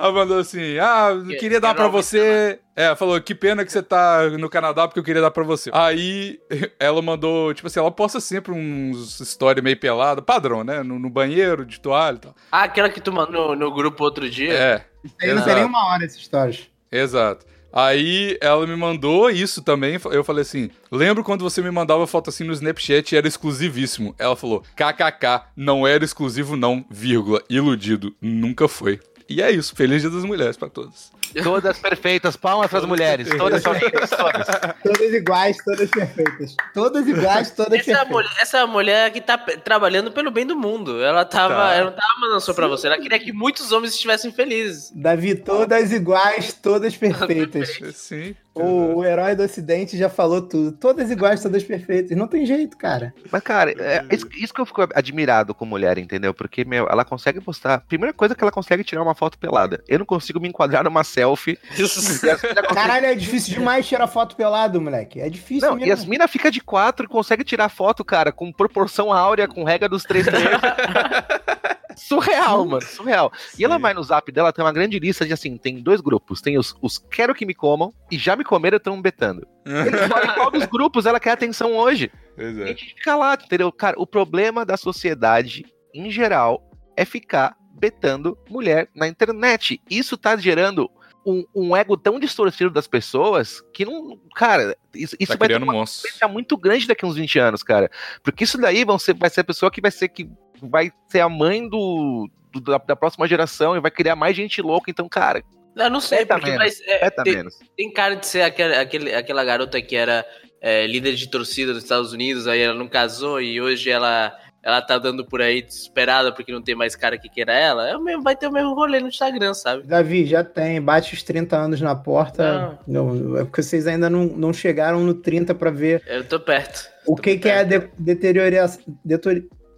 [0.00, 2.58] Ela mandou assim, ah, eu queria dar que pra nova você...
[2.74, 5.70] É, falou, que pena que você tá no Canadá, porque eu queria dar pra você.
[5.72, 6.40] Aí,
[6.80, 10.82] ela mandou, tipo assim, ela posta sempre uns stories meio pelado, padrão, né?
[10.82, 12.34] No, no banheiro, de toalha e tal.
[12.50, 14.52] Ah, aquela que tu mandou no, no grupo outro dia.
[14.54, 14.84] É,
[15.20, 15.44] Aí não Exato.
[15.46, 16.58] tem nenhuma hora essa história.
[16.90, 17.46] Exato.
[17.72, 19.98] Aí ela me mandou isso também.
[20.10, 24.14] Eu falei assim: lembro quando você me mandava foto assim no Snapchat e era exclusivíssimo.
[24.18, 28.98] Ela falou: kkk, não era exclusivo, não, vírgula, iludido, nunca foi.
[29.30, 29.74] E é isso.
[29.76, 31.12] Feliz Dia das Mulheres pra todos.
[31.42, 33.28] Todas perfeitas, palmas pras mulheres.
[33.36, 34.46] Todas perfeitas, todas.
[34.82, 36.56] Todas iguais, todas perfeitas.
[36.74, 38.08] Todas iguais, todas Essa perfeitas.
[38.08, 41.02] mulher, essa mulher que tá trabalhando pelo bem do mundo.
[41.02, 41.54] Ela tava.
[41.54, 41.74] Tá.
[41.74, 42.86] Ela não tava mandando só pra você.
[42.86, 44.90] Ela queria que muitos homens estivessem felizes.
[44.94, 47.78] Davi, todas iguais, todas perfeitas.
[47.94, 48.34] Sim.
[48.52, 50.72] O, o herói do ocidente já falou tudo.
[50.72, 52.16] Todas iguais, todas perfeitas.
[52.16, 53.14] Não tem jeito, cara.
[53.30, 56.34] Mas, cara, é isso, isso que eu fico admirado com mulher, entendeu?
[56.34, 57.78] Porque, meu, ela consegue postar.
[57.88, 59.82] Primeira coisa que ela consegue tirar uma foto pelada.
[59.86, 61.58] Eu não consigo me enquadrar numa selfie.
[61.76, 65.20] Mina conseguem- Caralho, é difícil demais tirar foto pelado, moleque.
[65.20, 65.88] É difícil Não, mesmo.
[65.88, 69.64] e as minas ficam de quatro e conseguem tirar foto, cara, com proporção áurea, com
[69.64, 70.40] regra dos três terços.
[71.96, 73.32] surreal, mano, surreal.
[73.58, 76.40] E ela vai no zap dela, tem uma grande lista de assim: tem dois grupos.
[76.40, 79.46] Tem os, os quero que me comam e já me comeram estão betando.
[79.64, 82.10] Eles falam em qual dos grupos ela quer atenção hoje.
[82.38, 82.66] A é.
[82.68, 83.70] gente fica lá, entendeu?
[83.70, 86.62] Cara, o problema da sociedade, em geral,
[86.96, 89.80] é ficar betando mulher na internet.
[89.90, 90.90] Isso tá gerando
[91.24, 94.18] um, um ego tão distorcido das pessoas que não.
[94.34, 97.62] Cara, isso, isso Tá vai ter uma consequência muito grande daqui a uns 20 anos,
[97.62, 97.90] cara.
[98.22, 100.28] Porque isso daí vão ser, vai ser a pessoa que vai ser que
[100.62, 102.28] vai ser a mãe do.
[102.52, 104.90] do- da, da próxima geração e vai criar mais gente louca.
[104.90, 105.42] Então, cara,
[105.76, 107.58] Eu não sei, porque menos, vai, é, tem, menos.
[107.76, 110.26] tem cara de ser aquela, aquele, aquela garota que era
[110.60, 114.82] é, líder de torcida nos Estados Unidos, aí ela não casou e hoje ela, ela
[114.82, 117.88] tá dando por aí desesperada porque não tem mais cara que queira ela.
[117.88, 119.86] É mesmo, vai ter o mesmo rolê no Instagram, sabe?
[119.86, 120.80] Davi, já tem.
[120.80, 122.78] Bate os 30 anos na porta.
[122.86, 123.38] Não.
[123.38, 126.88] é porque vocês ainda não, não chegaram no 30 pra ver Eu tô perto.
[127.06, 128.82] o que, que é a de, deterioração.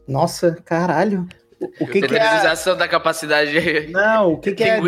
[0.09, 1.29] Nossa, caralho.
[1.81, 2.21] O, que, que é.
[2.21, 4.81] a- da capacidade Não, o que, que é a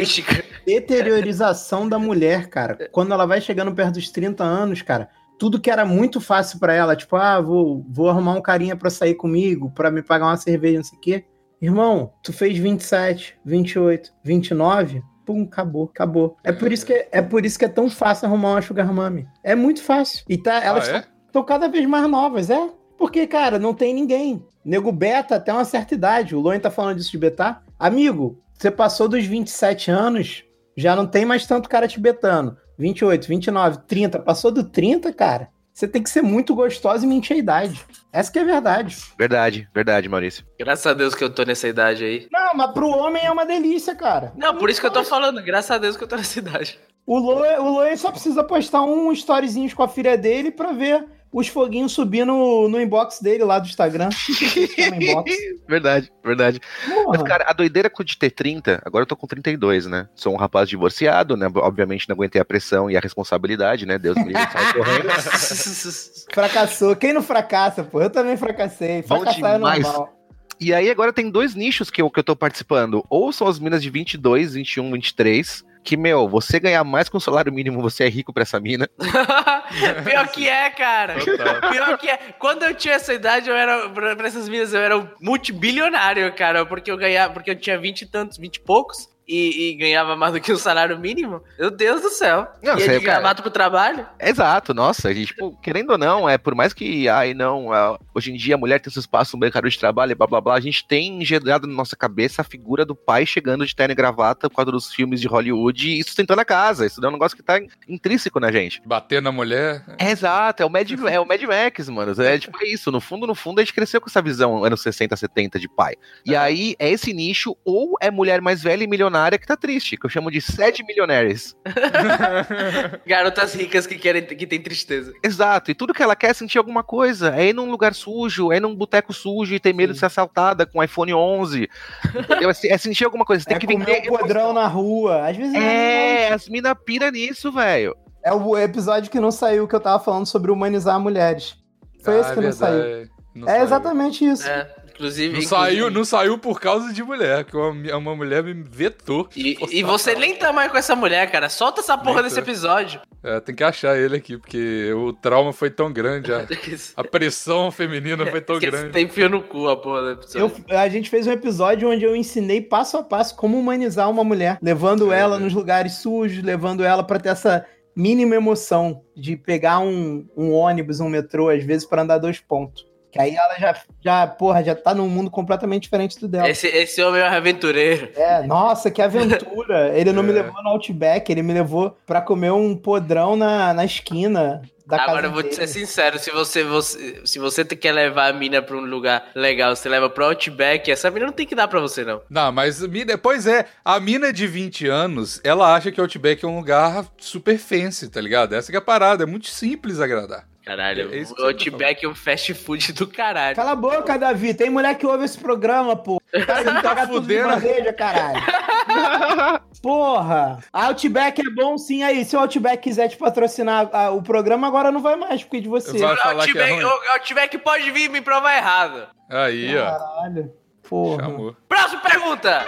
[0.67, 2.89] deteriorização da mulher, cara.
[2.91, 6.73] Quando ela vai chegando perto dos 30 anos, cara, tudo que era muito fácil pra
[6.75, 10.37] ela, tipo, ah, vou, vou arrumar um carinha pra sair comigo, pra me pagar uma
[10.37, 11.25] cerveja, não sei o quê.
[11.61, 16.37] Irmão, tu fez 27, 28, 29, pum, acabou, acabou.
[16.45, 19.27] É por isso que é, por isso que é tão fácil arrumar uma sugar mommy.
[19.43, 20.25] É muito fácil.
[20.29, 21.05] E tá, elas Ah, é?
[21.27, 22.71] estão cada vez mais novas, é?
[22.99, 24.45] Porque, cara, não tem ninguém.
[24.65, 26.37] Nego beta até uma certa idade.
[26.37, 27.63] O Loen tá falando disso de betar.
[27.79, 30.45] Amigo, você passou dos 27 anos,
[30.77, 32.57] já não tem mais tanto cara te betando.
[32.79, 34.19] 28, 29, 30.
[34.21, 35.49] Passou do 30, cara.
[35.75, 37.85] Você tem que ser muito gostosa e mentir a idade.
[38.13, 38.97] Essa que é a verdade.
[39.19, 40.47] Verdade, verdade, Maurício.
[40.57, 42.29] Graças a Deus que eu tô nessa idade aí.
[42.31, 44.33] Não, mas pro homem é uma delícia, cara.
[44.37, 45.43] Não, por isso que eu tô falando.
[45.43, 46.79] Graças a Deus que eu tô nessa idade.
[47.05, 51.05] O Loen, o Loen só precisa postar um storyzinho com a filha dele pra ver
[51.35, 54.09] os foguinhos subir no, no inbox dele lá do Instagram.
[55.67, 56.61] Verdade, verdade.
[56.87, 57.25] Mas, Porra.
[57.25, 60.09] cara, a doideira com de ter 30, agora eu tô com 32, né?
[60.15, 61.51] Sou um rapaz divorciado, né?
[61.57, 63.99] Obviamente não aguentei a pressão e a responsabilidade, né?
[63.99, 65.09] Deus me livre, sai correndo.
[66.33, 66.95] Fracassou.
[66.95, 68.01] Quem não fracassa, pô?
[68.01, 69.03] Eu também fracassei.
[69.03, 70.15] Fracassar é normal.
[70.61, 73.05] E aí agora tem dois nichos que eu, que eu tô participando.
[73.09, 77.21] Ou são as minas de 22, 21, 23, que, meu, você ganhar mais com o
[77.21, 78.89] salário mínimo, você é rico pra essa mina.
[80.05, 81.17] Pior que é, cara.
[81.19, 81.71] Total.
[81.71, 82.17] Pior que é.
[82.39, 86.65] Quando eu tinha essa idade, eu era, pra essas minas, eu era um multibilionário, cara.
[86.65, 89.14] Porque eu ganhava, porque eu tinha vinte e tantos, vinte e poucos.
[89.27, 91.43] E, e ganhava mais do que o salário mínimo.
[91.59, 92.47] Meu Deus do céu.
[92.63, 94.07] Não, de cara- gravata pro trabalho?
[94.21, 97.69] Exato, nossa, e, tipo, querendo ou não, é por mais que, ai não,
[98.15, 100.41] hoje em dia a mulher tem seu espaço no mercado de trabalho e blá blá
[100.43, 103.93] blá, a gente tem engendrado na nossa cabeça a figura do pai chegando de terno
[103.93, 106.85] e gravata por causa dos filmes de Hollywood e sustentando a casa.
[106.85, 107.59] Isso é um negócio que tá
[107.89, 108.83] intrínseco na gente.
[108.85, 109.85] Bater na mulher.
[109.99, 112.13] É, exato, é o, Mad, é o Mad Max, mano.
[112.23, 112.91] É tipo é isso.
[112.91, 115.95] No fundo, no fundo, a gente cresceu com essa visão anos 60, 70 de pai.
[116.27, 119.97] E aí é esse nicho, ou é mulher mais velha e milionária que tá triste,
[119.97, 121.57] que eu chamo de sad millionaires.
[123.07, 125.13] Garotas ricas que querem que tem tristeza.
[125.23, 127.35] Exato, e tudo que ela quer é sentir alguma coisa.
[127.35, 130.07] É ir num lugar sujo, é ir num boteco sujo e ter medo de ser
[130.07, 131.69] assaltada com iPhone 11.
[132.15, 132.51] Entendeu?
[132.51, 133.43] É, é sentir alguma coisa.
[133.43, 134.11] Você tem É que comer vender.
[134.11, 135.29] um podrão na rua.
[135.29, 137.97] Às vezes É, as mina pira nisso, velho.
[138.25, 141.57] É o episódio que não saiu que eu tava falando sobre humanizar mulheres.
[142.03, 143.09] Foi esse Ah, que não saiu.
[143.35, 143.65] Não É saiu.
[143.65, 144.49] exatamente isso.
[144.49, 145.33] É, inclusive.
[145.33, 149.29] Não inclusive- saiu, não saiu por causa de mulher, que uma, uma mulher me vetou.
[149.37, 151.49] E, e você nem tá mais com essa mulher, cara.
[151.49, 152.41] Solta essa porra Nem desse tô.
[152.43, 153.01] episódio.
[153.23, 156.47] É, tem que achar ele aqui, porque o trauma foi tão grande, a,
[156.97, 158.91] a pressão feminina foi tão grande.
[158.93, 160.63] Tem fio no cu a porra do episódio.
[160.69, 164.23] Eu- a gente fez um episódio onde eu ensinei passo a passo como humanizar uma
[164.25, 165.39] mulher, levando É, ela é.
[165.39, 167.65] nos lugares sujos, levando ela pra ter essa
[167.97, 172.85] mínima emoção de pegar um, um ônibus, um metrô, às vezes, pra andar dois pontos.
[173.15, 176.49] Que aí ela já, já, porra, já tá num mundo completamente diferente do dela.
[176.49, 178.09] Esse, esse homem é um aventureiro.
[178.17, 179.97] É, nossa, que aventura.
[179.97, 180.43] Ele não me É.
[180.43, 185.11] levou no Outback, ele me levou pra comer um podrão na, na esquina da casa
[185.13, 188.61] Agora eu vou te ser sincero, se você, você, se você quer levar a mina
[188.61, 191.79] pra um lugar legal, você leva pro Outback, essa mina não tem que dar pra
[191.79, 192.21] você, não.
[192.29, 196.45] Não, mas mina, pois é, a mina de 20 anos, ela acha que o Outback
[196.45, 198.55] é um lugar super fancy, tá ligado?
[198.57, 200.47] Essa que é a parada, é muito simples agradar.
[200.65, 203.55] Caralho, É o tá Outback é um fast food do caralho.
[203.55, 204.55] Cala a boca, Davi.
[204.55, 206.21] Tem mulher que ouve esse programa, pô.
[206.47, 207.49] Cara, não de Fudendo.
[207.51, 208.41] bandeja, caralho.
[209.83, 210.59] Porra.
[210.73, 212.03] Outback é bom sim.
[212.03, 215.61] Aí, se o Outback quiser te patrocinar ah, o programa, agora não vai mais, porque
[215.61, 215.99] de você.
[215.99, 216.85] Vai O falar que é Outback, ruim?
[216.85, 219.07] o Outback pode vir me provar errado.
[219.29, 220.53] Aí, ó, Caralho.
[220.89, 221.23] Porra.
[221.25, 221.57] chamou.
[221.69, 222.65] Próxima pergunta!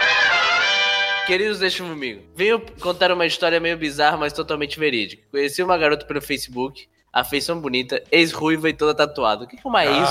[1.25, 2.23] Queridos, deixa comigo.
[2.35, 5.23] Venho contar uma história meio bizarra, mas totalmente verídica.
[5.29, 9.43] Conheci uma garota pelo Facebook, afeição bonita, ex-ruiva e toda tatuada.
[9.45, 10.07] O que é uma ex-ruiva?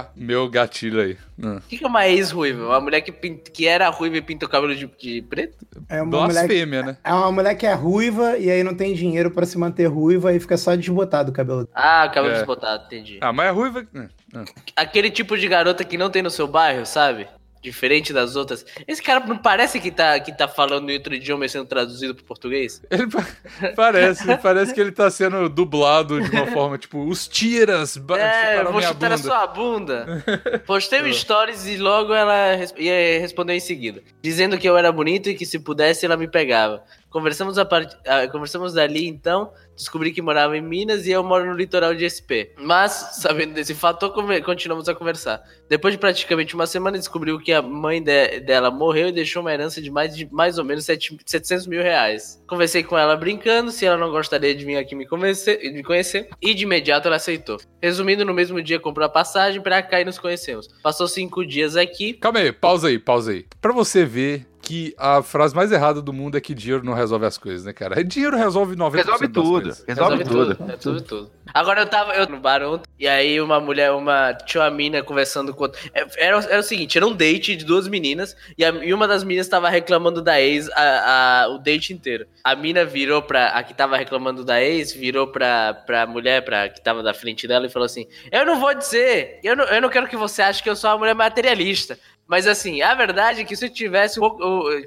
[0.00, 1.16] Ah, meu gatilho aí.
[1.42, 1.56] Ah.
[1.56, 2.66] O que é uma ex-ruiva?
[2.66, 5.56] Uma mulher que, pint- que era ruiva e pinta o cabelo de, de preto?
[5.88, 6.96] É uma, mulher, Blasfêmia, né?
[7.02, 10.32] é uma mulher que é ruiva e aí não tem dinheiro pra se manter ruiva
[10.34, 11.68] e fica só desbotado o cabelo.
[11.74, 12.36] Ah, cabelo É.
[12.38, 13.18] desbotado, entendi.
[13.22, 13.86] Ah, mas é ruiva.
[13.96, 14.44] Ah, ah.
[14.76, 17.26] Aquele tipo de garota que não tem no seu bairro, sabe?
[17.62, 18.64] Diferente das outras.
[18.88, 22.14] Esse cara não parece que tá, que tá falando em outro idioma e sendo traduzido
[22.14, 22.80] pro português?
[22.90, 23.26] Ele pa-
[23.76, 28.64] parece, parece que ele tá sendo dublado de uma forma tipo, os tiras, É, chutaram
[28.72, 29.22] vou minha chutar a bunda.
[29.28, 30.24] sua bunda.
[30.66, 34.90] Postei um stories e logo ela res- ia responder em seguida, dizendo que eu era
[34.90, 36.82] bonito e que se pudesse ela me pegava.
[37.10, 37.94] Conversamos, a part...
[38.06, 42.04] ah, Conversamos dali então, descobri que morava em Minas e eu moro no litoral de
[42.08, 42.52] SP.
[42.58, 43.74] Mas, sabendo desse
[44.14, 45.42] conver- continuamos a conversar.
[45.68, 49.52] Depois de praticamente uma semana, descobriu que a mãe de- dela morreu e deixou uma
[49.52, 52.42] herança de mais, de mais ou menos sete- 700 mil reais.
[52.46, 56.28] Conversei com ela brincando se ela não gostaria de vir aqui me, convencer- me conhecer
[56.42, 57.58] e de imediato ela aceitou.
[57.82, 60.68] Resumindo, no mesmo dia comprou a passagem pra cá e nos conhecemos.
[60.82, 62.14] Passou cinco dias aqui.
[62.14, 63.46] Calma aí, pausa aí, pausa aí.
[63.60, 67.26] Pra você ver que a frase mais errada do mundo é que dinheiro não resolve
[67.26, 68.04] as coisas, né, cara?
[68.04, 69.50] Dinheiro resolve 90% Resolve tudo.
[69.50, 69.84] coisas.
[69.86, 70.64] Resolve, tudo.
[70.64, 71.30] Resolve tudo.
[71.52, 74.32] Agora eu tava eu, no bar ontem, e aí uma mulher, uma.
[74.34, 75.80] Tinha uma mina conversando com outra.
[75.92, 79.08] é, Era, era o seguinte: era um date de duas meninas, e, a- e uma
[79.08, 82.24] das meninas tava reclamando da ex a, a- o date inteiro.
[82.44, 83.48] A mina virou pra.
[83.48, 87.48] A que tava reclamando da ex, virou pra, pra mulher pra, que tava da frente
[87.48, 90.42] dela e falou assim: Eu não vou dizer, eu não, eu não quero que você
[90.42, 91.98] ache que eu sou uma mulher materialista.
[92.30, 94.38] Mas assim, a verdade é que se eu tivesse um pouco-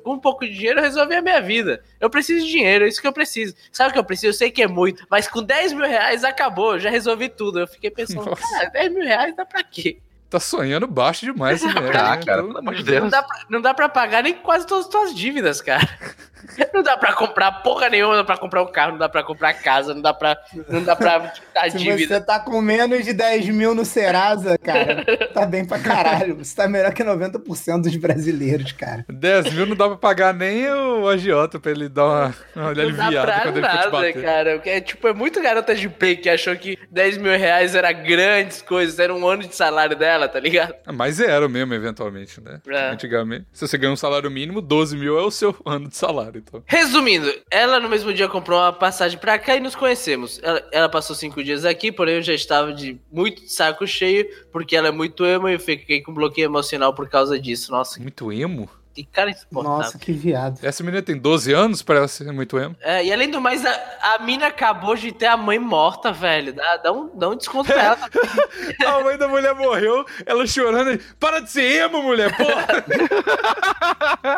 [0.02, 1.84] com um pouco de dinheiro, eu resolvia a minha vida.
[2.00, 3.54] Eu preciso de dinheiro, é isso que eu preciso.
[3.70, 4.28] Sabe o que eu preciso?
[4.28, 7.60] Eu sei que é muito, mas com 10 mil reais acabou, já resolvi tudo.
[7.60, 8.42] Eu fiquei pensando, Nossa.
[8.50, 9.98] cara, 10 mil reais dá pra quê?
[10.34, 11.96] Tá sonhando baixo demais mulher.
[11.96, 12.22] Ah, né?
[12.26, 13.12] cara, Então- pelo amor de Não Deus.
[13.12, 15.88] dá, pra, não dá pra pagar nem quase todas as tuas dívidas, cara.
[16.74, 19.24] Não dá pra comprar porra nenhuma, não dá pra comprar um carro, não dá pra
[19.24, 22.16] comprar casa, não dá pra, não dá pra quitar Se dívida.
[22.16, 26.36] você tá com menos de 10 mil no Serasa, cara, tá bem pra caralho.
[26.36, 29.06] Você tá melhor que 90% dos brasileiros, cara.
[29.08, 32.74] 10 mil não dá pra pagar nem o agiota pra ele dar uma, uma Não
[32.74, 34.62] dá aliviada pra nada, cara.
[34.66, 38.62] É, tipo, é muito garota de play que achou que 10 mil reais era grandes
[38.62, 40.74] coisas, era um ano de salário dela, tá ligado?
[40.86, 42.62] Ah, Mas era mesmo, eventualmente, né?
[42.68, 42.90] É.
[42.92, 43.46] Antigamente.
[43.52, 46.64] Se você ganha um salário mínimo, 12 mil é o seu ano de salário, então.
[46.66, 50.40] Resumindo, ela no mesmo dia comprou uma passagem pra cá e nos conhecemos.
[50.44, 54.76] Ela, ela passou cinco dias aqui, porém eu já estava de muito saco cheio, porque
[54.76, 57.72] ela é muito emo e eu fiquei com bloqueio emocional por causa disso.
[57.72, 58.70] Nossa, Muito emo?
[58.94, 59.78] Que cara insuportável.
[59.80, 60.60] Nossa, que viado.
[60.62, 62.76] Essa menina tem 12 anos, parece ser muito emo.
[62.82, 66.54] É, e além do mais, a, a mina acabou de ter a mãe morta, velho.
[66.54, 67.98] Dá, dá, um, dá um desconto pra ela.
[68.86, 70.92] A mãe da mulher morreu, ela chorando.
[70.94, 72.68] e, Para de ser emo, mulher, porra!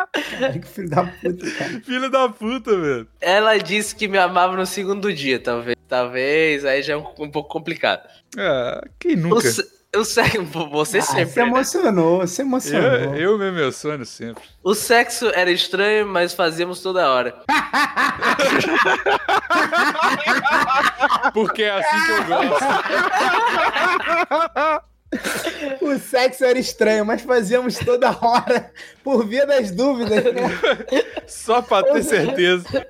[0.52, 1.80] Que filho da puta, cara.
[1.84, 3.08] Filha da puta, velho.
[3.20, 5.76] Ela disse que me amava no segundo dia, talvez.
[5.88, 8.02] Talvez, aí já é um, um pouco complicado.
[8.36, 9.48] Ah, quem nunca?
[9.96, 11.26] O sexo, você Ah, sempre.
[11.26, 11.46] se né?
[11.46, 12.90] emocionou, se emocionou.
[13.14, 14.42] Eu, eu me emociono sempre.
[14.62, 17.34] O sexo era estranho, mas fazíamos toda hora.
[21.32, 22.64] Porque é assim que eu gosto.
[25.80, 28.70] O sexo era estranho, mas fazíamos toda hora,
[29.04, 30.50] por via das dúvidas, né?
[31.26, 32.86] Só pra ter certeza.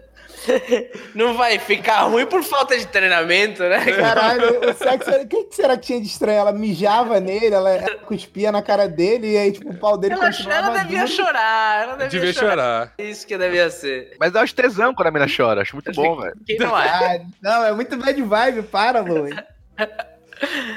[1.14, 3.84] Não vai ficar ruim por falta de treinamento, né?
[3.92, 5.10] Caralho, o sexo.
[5.10, 6.38] O que, que será que tinha de estranho?
[6.38, 10.14] Ela mijava nele, ela, ela cuspia na cara dele, e aí, tipo, o pau dele
[10.14, 12.94] Ela, continuava ela devia chorar, ela devia, Devia chorar.
[12.98, 14.16] Isso que devia ser.
[14.18, 15.62] Mas dá uns tesão quando a mina chora.
[15.62, 16.36] Acho muito bom, velho.
[16.46, 16.88] Quem não é?
[16.88, 19.34] Ah, não, é muito bad vibe, para, Louis.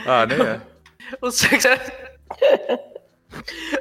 [0.05, 0.61] Ah, nem é.
[1.21, 1.81] O sexo era...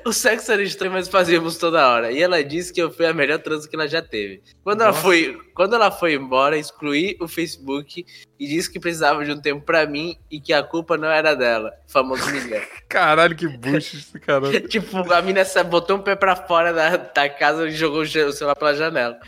[0.05, 2.13] O sexo era estranho, mas fazíamos toda hora.
[2.13, 4.43] E ela disse que eu fui a melhor transa que ela já teve.
[4.63, 8.05] Quando ela, foi, quando ela foi embora, excluí o Facebook
[8.39, 11.35] e disse que precisava de um tempo pra mim e que a culpa não era
[11.35, 11.73] dela.
[11.87, 12.63] Famoso Miguel.
[12.89, 14.61] Caralho, que bucho esse cara.
[14.69, 18.55] tipo, a mina botou um pé pra fora da, da casa e jogou o celular
[18.55, 19.19] pela janela.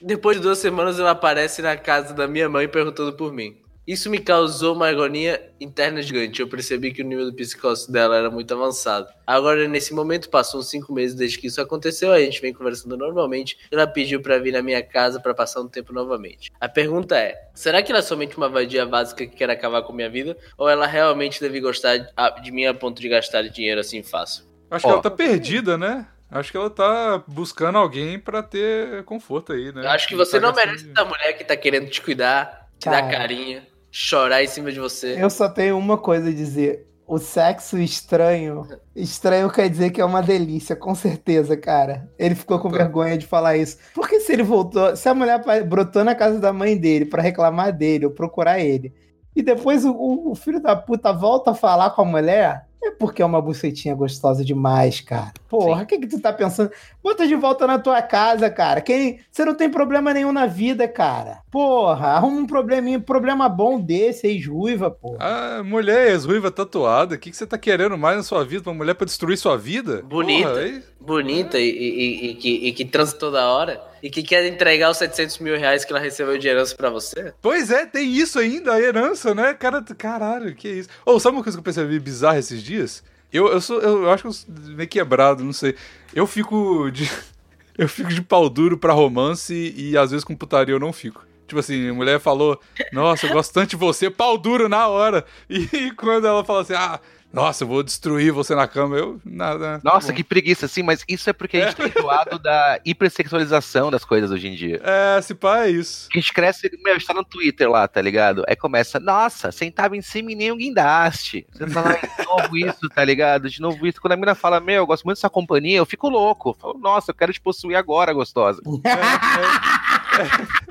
[0.00, 3.65] Depois de duas semanas, ela aparece na casa da minha mãe perguntando por mim.
[3.86, 6.40] Isso me causou uma agonia interna gigante.
[6.40, 9.06] Eu percebi que o nível do psicose dela era muito avançado.
[9.24, 12.12] Agora, nesse momento, passou uns cinco meses desde que isso aconteceu.
[12.12, 13.56] A gente vem conversando normalmente.
[13.70, 16.50] Ela pediu pra vir na minha casa pra passar um tempo novamente.
[16.60, 19.92] A pergunta é: será que ela é somente uma vadia básica que quer acabar com
[19.92, 20.36] minha vida?
[20.58, 22.08] Ou ela realmente deve gostar de-
[22.42, 24.44] de mim a ponto de gastar dinheiro assim fácil?
[24.68, 24.94] Acho que Ó.
[24.94, 26.08] ela tá perdida, né?
[26.28, 29.84] Acho que ela tá buscando alguém pra ter conforto aí, né?
[29.84, 32.90] Eu acho que você Tá não merece essa mulher que tá querendo te cuidar, te
[32.90, 33.62] dar carinho,
[33.98, 35.16] chorar em cima de você.
[35.18, 36.86] Eu só tenho uma coisa a dizer.
[37.08, 38.66] o sexo estranho.
[38.94, 42.10] Estranho quer dizer que é uma delícia, com certeza, cara.
[42.18, 43.78] Ele ficou com vergonha de falar isso.
[43.94, 47.72] Porque se ele voltou, se a mulher brotou na casa da mãe dele pra reclamar
[47.72, 48.92] dele ou procurar ele,
[49.36, 53.20] e depois o- o filho da puta volta a falar com a mulher, é porque
[53.20, 55.32] é uma bucetinha gostosa demais, cara.
[55.48, 56.70] Porra, o que que tu tá pensando?
[57.02, 58.80] Bota de volta na tua casa, cara.
[58.80, 61.40] Quem, você não tem problema nenhum na vida, cara.
[61.50, 65.18] Porra, arruma um probleminha, problema bom desse, ex-ruiva, porra.
[65.20, 68.68] Ah, mulher ex-ruiva tatuada, o que, que você tá querendo mais na sua vida?
[68.70, 70.02] Uma mulher pra destruir sua vida?
[70.02, 70.48] Bonita.
[70.48, 73.80] Porra, aí- Bonita e, e- e que, e que transa toda hora.
[74.02, 77.32] E que quer entregar os 700 mil reais que ela recebeu de herança pra você.
[77.40, 79.54] Pois é, tem isso ainda, a herança, né?
[79.54, 80.88] Cara, caralho, que isso.
[81.04, 83.02] Ou sabe uma coisa que eu percebi bizarra esses dias?
[83.32, 85.74] Eu, eu sou, eu acho que eu sou meio quebrado, não sei.
[86.14, 87.08] Eu fico de.
[87.78, 91.26] Eu fico de pau duro pra romance e às vezes com putaria eu não fico.
[91.46, 92.58] Tipo assim, a mulher falou,
[92.90, 95.26] nossa, eu gosto tanto de você, pau duro na hora.
[95.50, 96.98] E quando ela fala assim, ah,
[97.36, 99.20] nossa, eu vou destruir você na cama, eu.
[99.22, 99.78] Nada.
[99.84, 104.06] Nossa, que preguiça, assim, mas isso é porque a gente tá enjoado da hipersexualização das
[104.06, 104.80] coisas hoje em dia.
[104.82, 106.08] É, se pá, é isso.
[106.14, 108.42] A gente cresce, meu, a gente tá no Twitter lá, tá ligado?
[108.48, 111.46] Aí começa, nossa, sentava em cima e nem um guindaste.
[111.52, 113.50] Você fala, "Ai, de novo isso, tá ligado?
[113.50, 114.00] De novo isso.
[114.00, 116.48] Quando a mina fala, meu, eu gosto muito dessa companhia, eu fico louco.
[116.50, 118.62] Eu falo, nossa, eu quero te possuir agora, gostosa.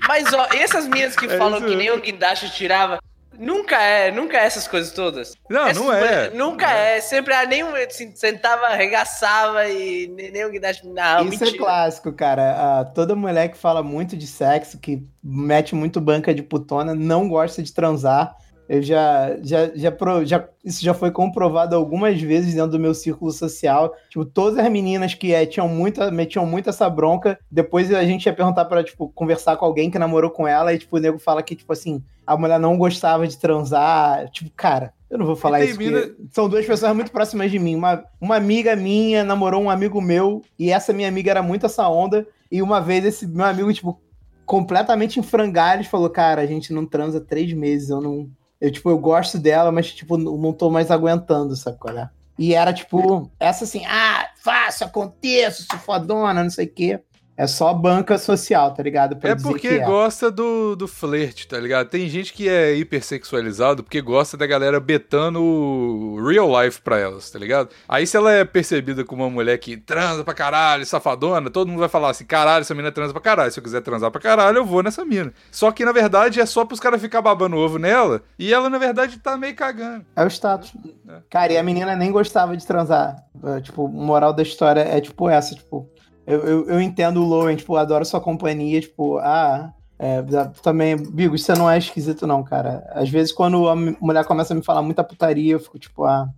[0.08, 3.00] Mas, ó, essas minas que É falam isso que nem o guindaste tirava,
[3.40, 5.36] nunca é, nunca é essas coisas todas.
[5.50, 6.30] Não, Essas não é.
[6.32, 7.00] Nunca é.
[7.02, 10.88] Sempre ah, nem um, assim, sentava, arregaçava e nem, nem o guindaste.
[10.88, 11.58] Não, Isso é mentira.
[11.58, 12.56] clássico, cara.
[12.58, 17.28] Ah, toda mulher que fala muito de sexo, que mete muito banca de putona, não
[17.28, 18.36] gosta de transar.
[18.68, 19.92] Eu já, já, já,
[20.26, 23.94] já- isso já foi comprovado algumas vezes dentro do meu círculo social.
[24.10, 28.26] Tipo, todas as meninas que eh, tinham muita, metiam muito essa bronca, depois a gente
[28.26, 31.20] ia perguntar pra, tipo, conversar com alguém que namorou com ela, e, tipo, o nego
[31.20, 34.30] fala que, tipo assim, a mulher não gostava de transar.
[34.32, 37.76] Tipo, cara, eu não vou falar isso, mina- são duas pessoas muito próximas de mim.
[37.76, 41.88] Uma, uma amiga minha namorou um amigo meu, e essa minha amiga era muito essa
[41.88, 44.02] onda, e uma vez esse meu amigo, tipo,
[44.44, 48.28] completamente em frangalhos, falou, cara, a gente não transa três meses, eu não...
[48.66, 52.10] Eu, tipo, eu gosto dela, mas, tipo, não tô mais aguentando, sabe qual é?
[52.38, 57.00] E era, tipo, essa assim, ah, faço, aconteço, sou fodona, não sei o quê.
[57.38, 59.18] É só banca social, tá ligado?
[59.18, 59.86] Pra É porque que é.
[59.86, 61.90] gosta do, do flerte, tá ligado?
[61.90, 67.30] Tem gente que é hipersexualizado porque gosta da galera betando o real life pra elas,
[67.30, 67.70] tá ligado?
[67.90, 71.80] Aí se ela é percebida como uma mulher que transa pra caralho, safadona, todo mundo
[71.80, 73.52] vai falar assim, caralho, essa mina transa pra caralho.
[73.52, 75.34] Se eu quiser transar pra caralho, eu vou nessa mina.
[75.52, 78.78] Só que, na verdade, é só pros caras ficar babando ovo nela e ela, na
[78.78, 80.06] verdade, tá meio cagando.
[80.16, 80.72] É o status.
[81.08, 81.18] É.
[81.30, 83.18] Cara, e a menina nem gostava de transar.
[83.44, 85.90] É, Tipo, moral da história é tipo essa, tipo.
[86.26, 89.74] Eu, eu, eu entendo o Lowen, tipo, adoro sua companhia, tipo, ah.
[89.98, 90.22] É,
[90.62, 92.86] também, Bigo, isso não é esquisito, não, cara.
[92.92, 96.30] Às vezes, quando a mulher começa a me falar muita putaria, eu fico tipo, ah,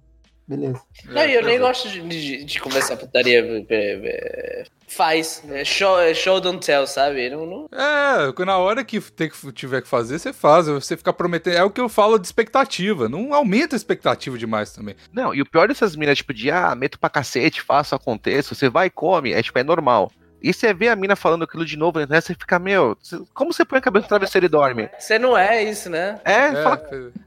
[0.47, 0.81] beleza.
[1.05, 3.39] Não, e eu nem gosto de, de, de conversar putaria.
[3.39, 5.43] é, é, Faz.
[5.49, 7.29] É show, é show don't tell, sabe?
[7.29, 7.69] Não, não...
[7.71, 10.67] É, na hora que tem que- tiver que fazer, você faz.
[10.67, 11.55] Você ficar prometendo.
[11.57, 13.09] É o que eu falo de expectativa.
[13.09, 14.95] Não aumenta a expectativa demais também.
[15.11, 18.69] Não, e o pior dessas minas, tipo, de, ah, meto pra cacete, faço, aconteço, você
[18.69, 20.11] vai e come, é tipo, é normal.
[20.47, 22.21] E você vê a mina falando aquilo de novo, né?
[22.21, 22.97] Você fica, meu,
[23.33, 24.89] como você põe a cabeça no travesseiro e dorme?
[24.97, 26.21] Você não é isso, né?
[26.23, 26.81] É, É, fala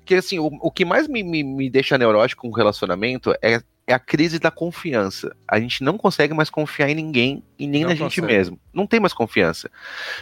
[0.06, 3.60] que assim, o, o que mais me, me, me deixa neurótico com o relacionamento é,
[3.86, 5.36] é a crise da confiança.
[5.46, 8.26] A gente não consegue mais confiar em ninguém e nem Não na gente consegue.
[8.38, 8.58] mesmo.
[8.72, 9.70] Não tem mais confiança.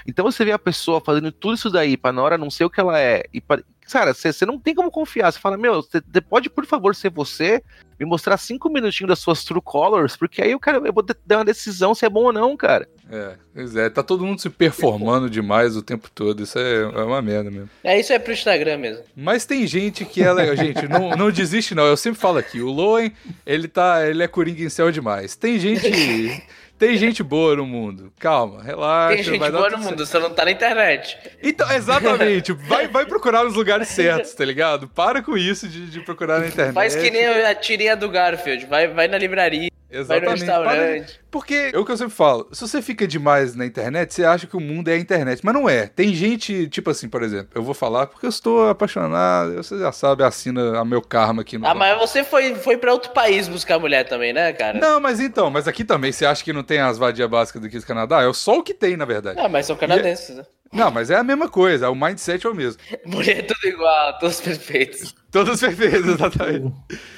[0.04, 2.70] Então você vê a pessoa fazendo tudo isso daí pra na hora não ser o
[2.70, 3.22] que ela é.
[3.32, 5.32] E pra, cara, você não tem como confiar.
[5.32, 7.62] Você fala, meu, você você pode, por favor, ser você,
[7.98, 11.14] me mostrar cinco minutinhos das suas true colors, porque aí eu quero, eu vou de-
[11.26, 12.88] dar uma decisão se é bom ou não, cara.
[13.10, 13.88] É, pois é.
[13.90, 16.42] Tá todo mundo se performando demais o tempo todo.
[16.42, 17.70] Isso é, é uma merda mesmo.
[17.82, 19.02] É isso é pro Instagram mesmo.
[19.16, 20.54] Mas tem gente que é legal.
[20.56, 21.86] Gente, não, não desiste, não.
[21.86, 22.60] Eu sempre falo aqui.
[22.60, 23.12] O Loen,
[23.46, 24.06] ele tá.
[24.06, 25.34] Ele é coringa em céu demais.
[25.36, 25.88] Tem gente.
[26.78, 28.12] Tem gente boa no mundo.
[28.20, 29.16] Calma, relaxa.
[29.16, 31.18] Tem gente boa no mundo, você não tá na internet.
[31.42, 32.52] Então, exatamente.
[32.68, 34.88] Vai, vai procurar nos lugares certos, tá ligado?
[34.88, 36.74] Para com isso de, de procurar na internet.
[36.74, 38.66] Faz que nem a tirinha do Garfield.
[38.66, 40.44] Vai, vai na livraria, Exatamente.
[40.44, 41.20] Para- restaurante.
[41.30, 44.46] Porque é o que eu sempre falo, se você fica demais na internet, você acha
[44.46, 45.86] que o mundo é a internet, mas não é.
[45.86, 49.92] Tem gente, tipo assim, por exemplo, eu vou falar porque eu estou apaixonado, você já
[49.92, 51.66] sabe, assina a meu karma aqui no.
[51.66, 54.78] Ah, mas você foi, foi pra outro país buscar mulher também, né, cara?
[54.78, 57.78] Não, mas então, mas aqui também, você acha que não tem as vadias básicas daqui
[57.78, 58.22] do Canadá?
[58.22, 59.38] É só o que tem, na verdade.
[59.40, 60.44] Ah, mas são canadenses, né?
[60.72, 62.80] Não, mas é a mesma coisa, o mindset é o mesmo.
[63.06, 65.14] Mulher tudo igual, todos perfeitos.
[65.30, 66.72] Todos perfeitos, exatamente.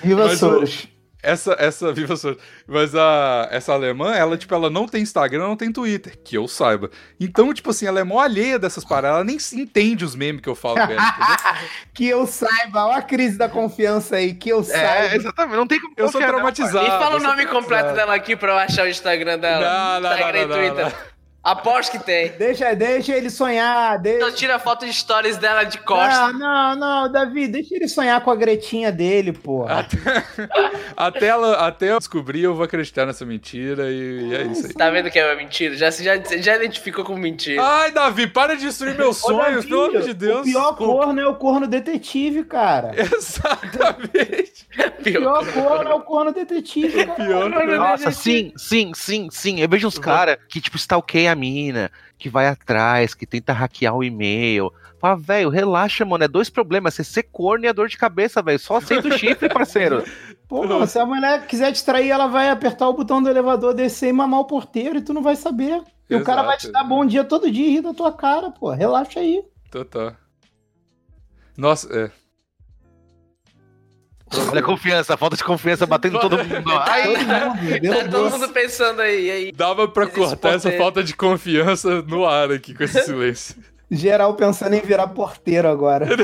[0.05, 0.89] Viva Mas o- Soros.
[1.23, 2.37] Essa, essa, viva sua.
[2.67, 6.47] Mas a, essa alemã, ela, tipo, ela não tem Instagram, não tem Twitter, que eu
[6.49, 6.91] saiba.
[7.19, 10.41] Então, tipo assim, ela é mó alheia dessas paradas, ela nem se entende os memes
[10.41, 11.15] que eu falo com ela,
[11.95, 15.13] que eu saiba, olha a crise da confiança aí, que eu saiba.
[15.13, 15.57] É, exatamente.
[15.57, 16.87] Não tem como Eu sou confiar, não, traumatizado.
[16.87, 17.97] E fala o nome completo traumatizado.
[17.97, 20.01] dela aqui pra eu achar o Instagram dela.
[20.01, 21.11] Não, não, Instagram não, e não, Twitter.
[21.43, 22.33] Aposto que tem.
[22.33, 24.33] Deixa, deixa ele sonhar, Então deixa...
[24.33, 26.35] tira foto de stories dela de costas.
[26.35, 29.65] Não, não, não, Davi, deixa ele sonhar com a Gretinha dele, pô.
[29.67, 29.97] Até,
[30.95, 34.75] até, ela, até eu descobrir, eu vou acreditar nessa mentira e, e é isso aí.
[34.75, 35.75] Tá vendo que é mentira?
[35.77, 37.63] Já, já, já identificou como mentira.
[37.63, 40.41] Ai, Davi, para de destruir meus sonhos, Davi, pelo amor de Deus.
[40.41, 42.93] O pior corno é o corno detetive, cara.
[42.95, 44.67] Exatamente.
[44.79, 47.25] O pior corno é o corno detetive, cara.
[47.25, 49.59] Pior que Nossa, sim, sim, sim, sim.
[49.59, 53.97] Eu vejo uns caras que, tipo, stalkeia a mina, que vai atrás, que tenta hackear
[53.97, 54.73] o e-mail.
[54.99, 56.25] Fala, velho, relaxa, mano.
[56.25, 56.95] É dois problemas.
[56.95, 58.59] Você ser corno e a dor de cabeça, velho.
[58.59, 60.05] Só aceita o chifre, parceiro.
[60.47, 63.73] Pô, mano, se a mulher quiser te trair, ela vai apertar o botão do elevador,
[63.73, 65.83] descer e mamar o porteiro e tu não vai saber.
[66.09, 66.73] E o cara vai te Exato.
[66.73, 68.71] dar bom dia todo dia e rir da tua cara, pô.
[68.71, 69.43] Relaxa aí.
[69.71, 70.15] Total.
[71.57, 72.11] Nossa, é.
[74.51, 76.63] Olha a confiança, a falta de confiança batendo todo mundo.
[77.81, 79.53] deu Tá todo mundo pensando aí, aí.
[79.53, 83.57] Dava pra cortar essa falta de confiança no ar aqui com esse silêncio.
[83.91, 86.07] Geral pensando em virar porteiro agora.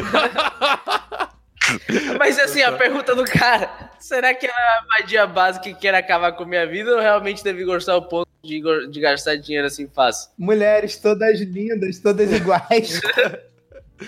[2.16, 6.30] Mas assim, a pergunta do cara: será que é a magia básica que quer acabar
[6.32, 9.88] com a minha vida ou realmente deve gostar ao ponto de, de gastar dinheiro assim
[9.88, 10.30] fácil?
[10.38, 13.00] Mulheres todas lindas, todas iguais.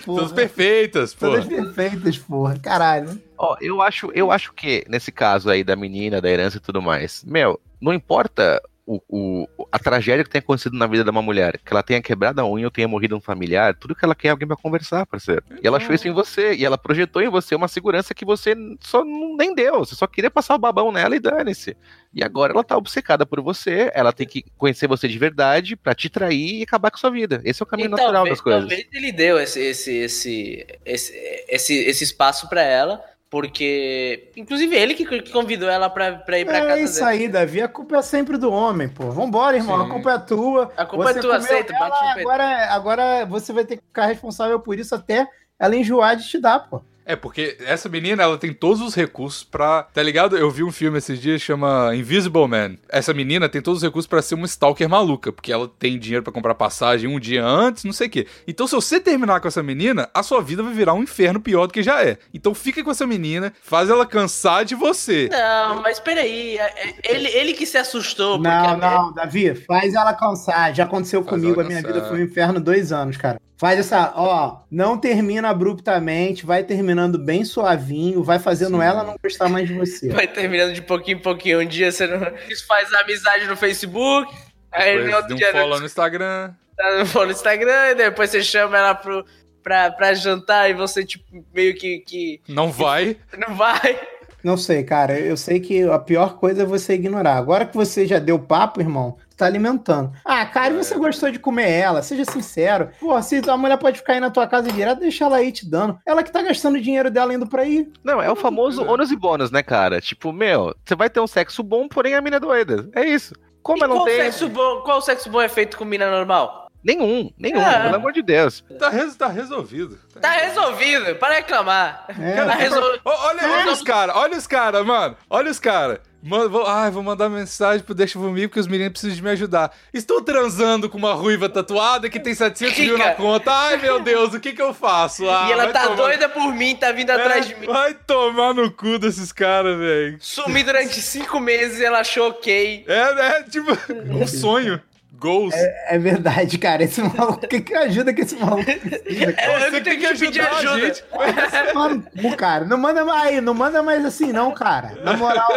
[0.05, 1.27] Porra, Todas perfeitas, pô.
[1.27, 2.57] todas perfeitas, porra.
[2.59, 3.19] Caralho.
[3.37, 6.81] Ó, eu acho, eu acho que, nesse caso aí da menina, da herança e tudo
[6.81, 8.61] mais, meu, não importa
[8.91, 12.01] o, o- a tragédia que tenha acontecido na vida de uma mulher, que ela tenha
[12.01, 14.57] quebrado a unha ou tenha morrido um familiar, tudo que ela quer é alguém pra
[14.57, 15.43] conversar, parceiro.
[15.61, 18.55] E ela achou isso em você, e ela projetou em você uma segurança que você
[18.81, 21.77] só nem deu, você só queria passar o babão nela e dane-se.
[22.11, 25.93] E agora ela tá obcecada por você, ela tem que conhecer você de verdade pra
[25.93, 27.39] te trair e acabar com a sua vida.
[27.43, 28.61] Esse é o caminho E natural das coisas.
[28.61, 31.13] talvez ele deu esse, esse, esse, esse,
[31.47, 32.99] esse, esse espaço pra ela,
[33.29, 34.31] porque.
[34.35, 37.05] Inclusive ele que que convidou ela pra, pra ir pra É casa isso dele.
[37.09, 37.61] aí, Davi.
[37.61, 39.11] A culpa é sempre do homem, pô.
[39.11, 39.79] Vambora, irmão.
[39.79, 39.85] Sim.
[39.85, 40.71] A culpa é tua.
[40.75, 42.29] A culpa é tua, comeu aceita, ela, bate no peito.
[42.29, 45.27] agora, agora você vai ter que ficar responsável por isso até
[45.59, 46.81] ela enjoar de te dar, pô.
[47.09, 49.81] É, porque essa menina, ela tem todos os recursos pra.
[49.81, 50.37] Tá ligado?
[50.37, 52.75] Eu vi um filme esses dias chama Invisible Man.
[52.87, 56.23] Essa menina tem todos os recursos pra ser uma stalker maluca, porque ela tem dinheiro
[56.23, 58.27] pra comprar passagem um dia antes, não sei o quê.
[58.47, 61.65] Então, se você terminar com essa menina, a sua vida vai virar um inferno pior
[61.65, 62.19] do que já é.
[62.31, 65.29] Então, fica com essa menina, faz ela cansar de você.
[65.31, 66.59] Não, mas peraí.
[66.59, 68.37] é- é- Ele, ele que se assustou.
[68.37, 70.75] porque Não, não, Davi, faz ela cansar.
[70.75, 73.41] Já aconteceu Faz comigo, a minha vida foi um inferno dois anos, cara.
[73.59, 78.83] Faz essa, ó, não termina abruptamente, vai terminando bem suavinho, vai fazendo Sim.
[78.83, 80.07] ela não gostar mais de você.
[80.07, 81.59] Vai terminando de pouquinho em pouquinho.
[81.59, 82.19] Um dia você não
[82.65, 84.33] faz amizade no Facebook.
[84.71, 86.53] Aí no outro de um dia follow não no Instagram.
[86.77, 89.25] tá no no Instagram, e depois você chama ela pro,
[89.61, 93.17] pra, pra jantar e você, tipo, meio que, que Não vai.
[93.37, 93.99] não vai.
[94.41, 95.19] Não sei, cara.
[95.19, 97.35] Eu sei que a pior coisa é você ignorar.
[97.35, 100.11] Agora que você já deu papo, irmão, tá alimentando.
[100.23, 102.01] Ah, cara, e você gostou de comer ela?
[102.03, 102.89] Seja sincero.
[102.99, 105.67] Pô, se a mulher pode ficar aí na tua casa direto, deixa ela aí te
[105.69, 105.97] dando.
[106.05, 107.87] Ela que tá gastando o dinheiro dela indo pra aí.
[108.03, 109.99] Não, é o famoso ônus e bônus, né, cara?
[110.01, 112.89] Tipo, meu, você vai ter um sexo bom, porém a mina é doida.
[112.93, 113.33] É isso.
[113.63, 114.17] Como E ela não qual, tem.
[114.17, 116.67] sexo bom, qual sexo bom é feito com mina normal?
[116.81, 117.81] Nenhum, nenhum, É.
[117.83, 118.63] pelo amor de Deus.
[118.79, 119.99] Tá, res- tá resolvido.
[120.21, 122.05] Tá resolvido, para reclamar.
[122.17, 122.45] É.
[122.45, 125.17] Tá resol- Olha, olha os caras, olha os caras, mano.
[125.29, 125.99] Olha os caras.
[126.21, 129.29] Mano, vou, ai, vou mandar mensagem pro Deixa Vomigo porque os meninos precisam de me
[129.29, 129.73] ajudar.
[129.93, 133.49] Estou transando com uma ruiva tatuada que tem 700 mil na conta.
[133.51, 135.29] Ai, meu Deus, o que que eu faço?
[135.29, 137.67] Ah, e ela tá tomar- doida por mim, tá vindo atrás de É, mim.
[137.67, 140.17] Vai tomar no cu desses caras, velho.
[140.19, 142.83] Sumi durante cinco meses, ela achou ok.
[142.85, 142.99] É,
[143.39, 143.71] é, tipo,
[144.13, 144.81] um sonho.
[145.19, 145.53] Goals.
[145.53, 146.83] É verdade, cara.
[146.83, 149.63] Esse maluco, que, que ajuda que esse maluco precisa, cara?
[149.63, 150.87] É, eu que tenho que pedir ajudar a ajuda.
[150.87, 151.03] gente.
[151.75, 152.03] Mano,
[152.37, 154.97] cara, não manda mais, não manda mais assim, não, cara.
[155.03, 155.47] Na moral,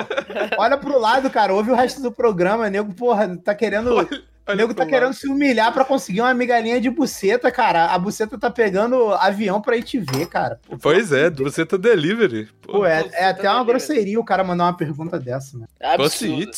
[0.59, 1.55] olha pro lado, cara.
[1.55, 3.95] Ouve o resto do programa, nego, porra, tá querendo.
[3.95, 4.09] Olha
[4.49, 5.15] O nego tá querendo lado.
[5.15, 7.87] se humilhar pra conseguir uma migalhinha de buceta, cara.
[7.87, 10.59] A buceta tá pegando avião pra ir te ver, cara.
[10.81, 12.49] Pois é, você tá delivery.
[12.63, 15.67] Pô, é, Buceta é até uma tá grosseria o cara mandar uma pergunta dessa, né?
[15.81, 16.51] Absurdo.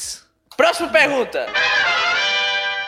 [0.56, 1.46] Próxima pergunta.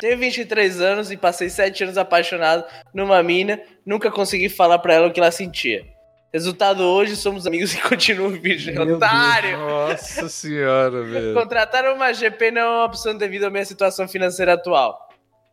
[0.01, 3.61] Tenho 23 anos e passei 7 anos apaixonado numa mina.
[3.84, 5.84] Nunca consegui falar pra ela o que ela sentia.
[6.32, 8.74] Resultado hoje, somos amigos e continuo virgem.
[8.74, 9.57] Meu Otário!
[9.59, 11.34] Nossa senhora, velho.
[11.34, 15.09] Contratar uma GP não é uma opção devido à minha situação financeira atual.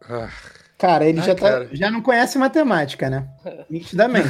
[0.09, 0.29] Ah,
[0.77, 1.69] Cara, ele Ai, já, tá- cara.
[1.71, 3.25] já não conhece matemática, né?
[3.69, 4.27] Nitidamente.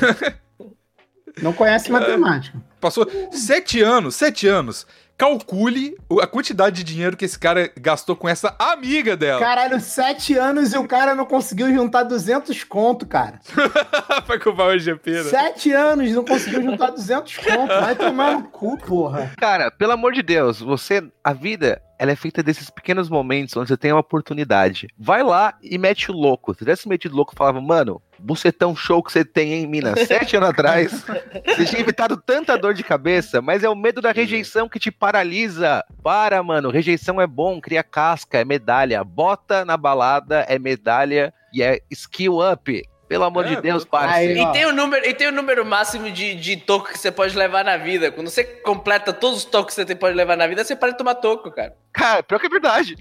[1.41, 2.61] Não conhece matemática.
[2.80, 4.86] Passou sete anos, sete anos.
[5.18, 9.39] Calcule o- a quantidade de dinheiro que esse cara gastou com essa amiga dela.
[9.39, 13.39] Caralho, sete anos e o cara não conseguiu juntar 200 conto, cara.
[14.26, 15.24] Pra comprar o GP, né?
[15.24, 17.68] Sete anos não conseguiu juntar 200 conto.
[17.68, 19.32] Vai tomar no cu, porra.
[19.38, 21.03] Cara, pelo amor de Deus, você.
[21.24, 24.89] A vida, ela é feita desses pequenos momentos onde você tem uma oportunidade.
[24.99, 26.54] Vai lá e mete o louco.
[26.54, 29.95] Se tivesse metido louco, falava, mano, bucetão show que você tem, hein, mina?
[30.06, 31.06] Sete anos atrás.
[31.45, 34.91] Você tinha evitado tanta dor de cabeça, mas é o medo da rejeição que te
[34.91, 35.82] paralisa.
[36.04, 36.70] Para, mano.
[36.70, 39.01] Rejeição é bom, cria casca, é medalha.
[39.01, 42.84] Bota na balada, é medalha e é skill up.
[43.08, 44.39] Pelo amor É, de Deus, parceiro.
[44.41, 44.47] Aí.
[44.47, 47.38] E tem, o número, e tem o número máximo de, de toco que você pode
[47.38, 48.12] levar na vida.
[48.12, 50.91] Quando você completa todos os tocos que você tem- pode levar na vida, você para
[50.91, 51.76] de tomar toco, cara.
[51.91, 52.95] Cara, pior que é verdade.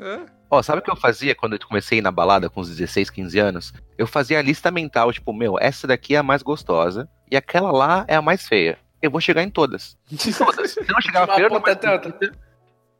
[0.00, 0.18] É.
[0.50, 3.38] Ó, sabe o que eu fazia quando eu comecei na balada com uns 16, 15
[3.38, 3.72] anos?
[3.96, 7.70] Eu fazia a lista mental, tipo, meu, essa daqui é a mais gostosa e aquela
[7.72, 8.78] lá é a mais feia.
[9.02, 9.96] Eu vou chegar em todas.
[10.10, 10.70] Em todas.
[10.72, 11.78] Se não chegar De a uma feia, eu não mais.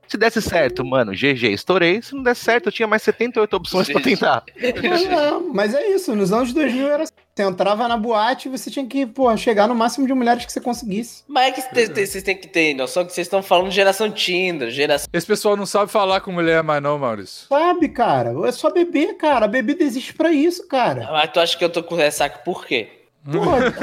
[0.09, 2.01] Se desse certo, mano, GG, estourei.
[2.03, 4.05] Se não desse certo, eu tinha mais 78 opções pra GG.
[4.11, 4.45] tentar.
[4.89, 7.13] Mas, não, mas é isso, nos anos 2000 era assim.
[7.37, 10.53] Você entrava na boate e você tinha que, porra, chegar no máximo de mulheres que
[10.53, 11.23] você conseguisse.
[11.29, 14.71] Mas é que vocês têm que ter noção que vocês estão falando de geração Tinder,
[14.71, 15.07] geração.
[15.13, 17.47] Esse pessoal não sabe falar com mulher mais não, Maurício.
[17.47, 18.33] Sabe, cara?
[18.49, 19.45] É só beber, cara.
[19.45, 21.09] A bebida existe pra isso, cara.
[21.13, 22.89] Mas tu acha que eu tô com ressaca por quê?
[23.31, 23.75] Porra,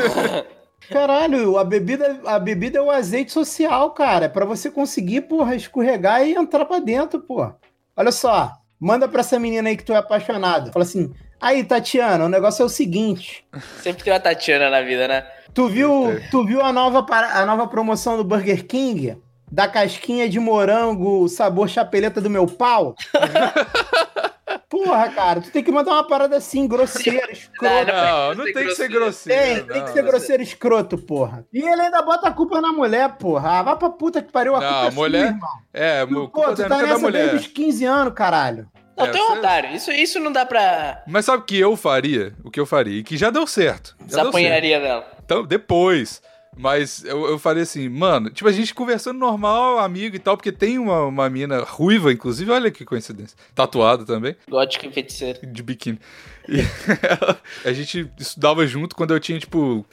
[0.90, 4.26] caralho, a bebida, a bebida é o azeite social, cara.
[4.26, 7.56] É pra você conseguir, porra, escorregar e entrar pra dentro, porra.
[7.96, 10.72] Olha só, manda pra essa menina aí que tu é apaixonado.
[10.72, 13.46] Fala assim, aí, Tatiana, o negócio é o seguinte.
[13.82, 15.26] Sempre tem uma Tatiana na vida, né?
[15.54, 19.18] Tu viu, tu viu a, nova, para- a nova promoção do Burger King?
[19.52, 22.96] Da casquinha de morango, sabor chapeleta do meu pau?
[24.74, 27.86] Porra, cara, tu tem que mandar uma parada assim, grosseira, escrota.
[27.94, 29.42] Não, não tem que ser grosseiro.
[29.44, 31.46] Tem, tem que ser grosseiro escroto, porra.
[31.54, 33.60] E ele ainda bota a culpa na mulher, porra.
[33.60, 35.50] Ah, vai pra puta que pariu, a Não, culpa é mulher- sua, irmão.
[35.72, 38.68] É, Tu, culpa Pô, tu da tá nessa desde os 15 anos, caralho.
[38.98, 39.76] Não, É, tem um você- otário.
[39.76, 41.04] Isso, isso não dá pra.
[41.08, 42.34] Mas sabe o que eu faria?
[42.44, 43.00] O que eu faria?
[43.00, 43.96] E que já deu certo.
[44.00, 44.32] Já deu certo.
[44.32, 45.08] Desapanharia dela.
[45.24, 46.20] Então, depois.
[46.58, 50.52] Mas eu, eu falei assim, mano, tipo, a gente conversando normal, amigo e tal, porque
[50.52, 53.38] tem uma, uma mina ruiva, inclusive, olha que coincidência.
[53.56, 55.40] Tatuada também, Gótica e feiticeira.
[55.46, 56.00] de biquíni.
[56.48, 56.60] E
[57.02, 59.86] ela- a gente estudava junto quando eu tinha, tipo.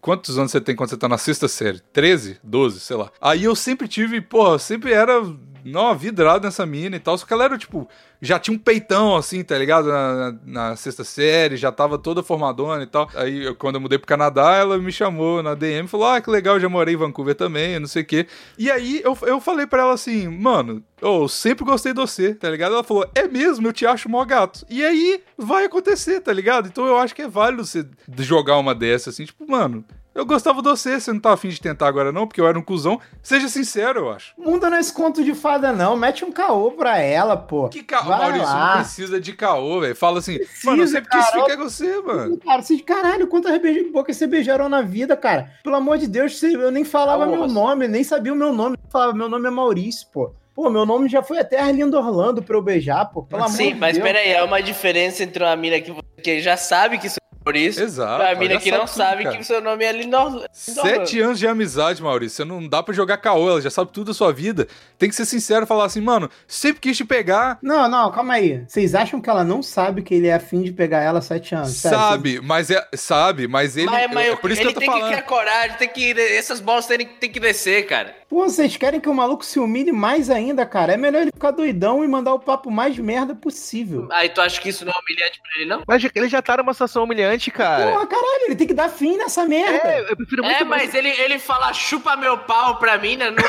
[0.00, 1.80] quantos anos você tem quando você tá na sexta série?
[1.92, 2.38] 13?
[2.42, 3.10] 12, sei lá.
[3.20, 5.22] Aí eu sempre tive, porra, sempre era.
[5.70, 7.16] Não, vidrado nessa mina e tal.
[7.18, 7.88] Só que ela era, tipo,
[8.20, 9.88] já tinha um peitão, assim, tá ligado?
[9.88, 10.38] Na, na-
[10.70, 13.08] na sexta série, já tava toda formadona e tal.
[13.14, 16.30] Aí, quando eu mudei pro Canadá, ela me chamou na DM e falou: Ah, que
[16.30, 18.26] legal, já morei em Vancouver também, não sei o quê.
[18.58, 22.48] E aí, eu, eu falei pra ela assim, mano, eu sempre gostei de você, tá
[22.50, 22.74] ligado?
[22.74, 24.64] Ela falou: É mesmo, eu te acho mó gato.
[24.68, 26.66] E aí, vai acontecer, tá ligado?
[26.68, 27.86] Então eu acho que é válido você
[28.18, 29.84] jogar uma dessa, assim, tipo, mano.
[30.18, 32.58] Eu gostava de você, você não tá afim de tentar agora não, porque eu era
[32.58, 33.00] um cuzão.
[33.22, 34.34] Seja sincero, eu acho.
[34.36, 35.96] Mundo não é esse conto de fada, não.
[35.96, 37.68] Mete um caô pra ela, pô.
[37.68, 38.70] Que caô, Vai Maurício, lá.
[38.74, 39.94] não precisa de caô, velho.
[39.94, 41.44] Fala assim, mano, eu sempre quis cara.
[41.44, 42.36] ficar com você, mano.
[42.38, 45.52] Cara, vocês, caralho, quantas beijo de boca vocês beijaram na vida, cara?
[45.62, 47.38] Pelo amor de Deus, você- eu nem falava Nossa.
[47.38, 48.76] meu nome, nem sabia o meu nome.
[48.82, 50.32] Eu falava, meu nome é Maurício, pô.
[50.52, 53.22] Pô, meu nome já foi até Arlindo Orlando pra eu beijar, pô.
[53.22, 54.04] Pelo amor Sim, de mas Deus.
[54.04, 57.10] peraí, é uma diferença entre uma mina que, que já sabe que é
[57.48, 58.22] por isso Exato.
[58.22, 59.34] uma mina que não tudo, sabe cara.
[59.34, 60.46] que o seu nome é Lindor.
[60.52, 62.36] Sete anos de amizade, Maurício.
[62.36, 64.68] Você não dá pra jogar caô, ela já sabe tudo da sua vida.
[64.98, 67.58] Tem que ser sincero e falar assim, mano, sempre quis te pegar.
[67.62, 68.64] Não, não, calma aí.
[68.68, 71.54] Vocês acham que ela não sabe que ele é afim de pegar ela há sete
[71.54, 71.70] anos?
[71.70, 72.86] Sério, sabe, mas é.
[72.94, 73.86] Sabe, mas ele.
[73.86, 75.04] Mas, mas é por isso ele que eu tô tem falando.
[75.04, 76.20] que criar coragem, tem que.
[76.20, 78.14] Essas bolas têm, tem que descer, cara.
[78.28, 80.92] Pô, vocês querem que o maluco se humilhe mais ainda, cara?
[80.92, 84.06] É melhor ele ficar doidão e mandar o papo mais merda possível.
[84.12, 85.82] Aí tu acha que isso não é humilhante pra ele, não?
[85.86, 87.92] Mas ele já tá numa situação humilhante, cara.
[87.92, 89.88] Porra, caralho, ele tem que dar fim nessa merda.
[89.88, 90.84] É, eu prefiro muito É, mais.
[90.86, 93.30] mas ele, ele fala chupa meu pau pra mim, né?
[93.30, 93.38] Não...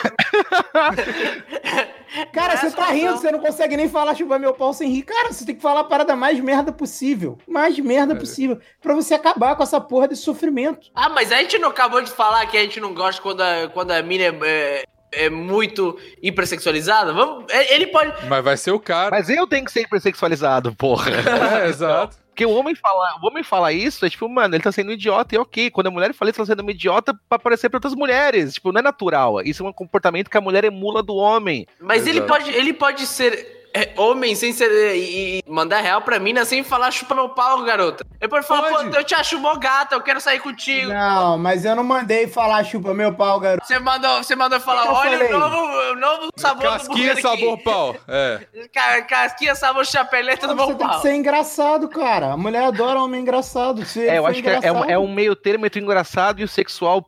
[2.31, 4.89] Cara, Não é você tá rindo, você não consegue nem falar chupa meu pau sem
[4.89, 5.03] rir.
[5.03, 7.37] Cara, você tem que falar a parada mais merda possível.
[7.47, 8.59] Mais merda possível.
[8.81, 10.89] Pra você acabar com essa porra desse sofrimento.
[10.95, 13.69] Ah, mas a gente não acabou de falar que a gente não gosta quando a,
[13.71, 14.83] quando a mina é, é,
[15.25, 17.13] é muito hipersexualizada?
[17.13, 18.25] Vamos, é- ele pode.
[18.27, 19.11] Mas vai ser o cara.
[19.11, 21.11] Mas eu tenho que ser hipersexualizado, porra.
[21.63, 22.17] É, exato.
[22.39, 25.35] Porque o homem falar, o homem falar isso é tipo, mano, ele tá sendo idiota
[25.35, 25.69] e ok.
[25.69, 28.53] Quando a mulher fala isso, ela tá sendo uma idiota pra aparecer pra outras mulheres.
[28.53, 29.41] Tipo, não é natural.
[29.41, 31.67] Isso é um comportamento que a mulher emula do homem.
[31.81, 32.31] Mas ele Exato.
[32.31, 34.69] pode, ele pode ser é, homem sem ser.
[34.95, 38.05] E, e mandar real pra mina sem falar chupa meu pau, garota.
[38.19, 38.89] Depois fala, Pode.
[38.89, 40.89] pô, eu te acho mó gata, eu quero sair contigo.
[40.91, 43.65] Não, mas eu não mandei falar chupa meu pau, garoto.
[43.65, 45.33] Você mandou, você mandou falar, Eu olha falei.
[45.33, 45.57] o novo,
[45.91, 47.63] o novo sabor do Casquinha Burger sabor King.
[47.63, 47.95] pau.
[48.07, 48.39] É.
[48.73, 51.01] Ca- Casquinha sabor chapeleta do Você meu tem que pau.
[51.01, 52.33] ser engraçado, cara.
[52.33, 53.85] A mulher adora homem engraçado.
[53.85, 55.79] Se ele É, eu acho que é, é um, engraçado, é um meio termo entre
[55.79, 57.01] o engraçado e o sexual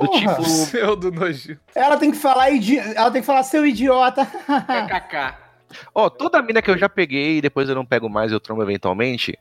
[0.00, 0.42] Do tipo.
[0.42, 1.60] Pseudo nojento.
[1.74, 2.78] Ela tem que falar idi...
[2.78, 4.24] ela tem que falar seu idiota.
[4.26, 5.42] KKK.
[5.94, 8.62] Ó, toda mina que eu já peguei e depois eu não pego mais, eu trombo
[8.62, 9.38] eventualmente.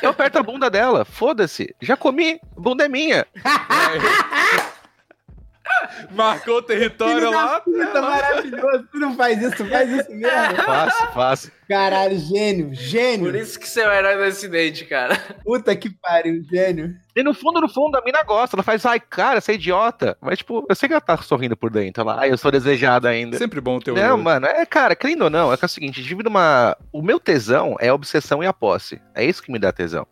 [0.00, 1.74] Eu aperto a bunda dela, foda-se.
[1.80, 3.26] Já comi, bunda é minha.
[6.14, 7.60] Marcou o território lá.
[7.60, 8.88] puta, maravilhoso.
[8.90, 10.56] Tu não faz isso, tu faz isso mesmo.
[10.64, 11.52] Faço, faço.
[11.68, 13.36] Caralho, gênio, Por gênio.
[13.36, 15.16] isso que você é o herói do acidente, cara.
[15.42, 16.94] Puta que pariu, gênio.
[17.16, 18.54] E no fundo, no fundo, a mina gosta.
[18.56, 20.16] Ela faz, ai, cara, você é idiota.
[20.20, 22.02] Mas, tipo, eu sei que ela tá sorrindo por dentro.
[22.02, 23.38] Ela, ai, eu sou desejada ainda.
[23.38, 23.94] Sempre bom ter um.
[23.94, 26.76] Não, mano, é, cara, querendo ou não, é que é o seguinte, divide uma.
[26.92, 29.00] O meu tesão é a obsessão e a posse.
[29.14, 30.06] É isso que me dá tesão.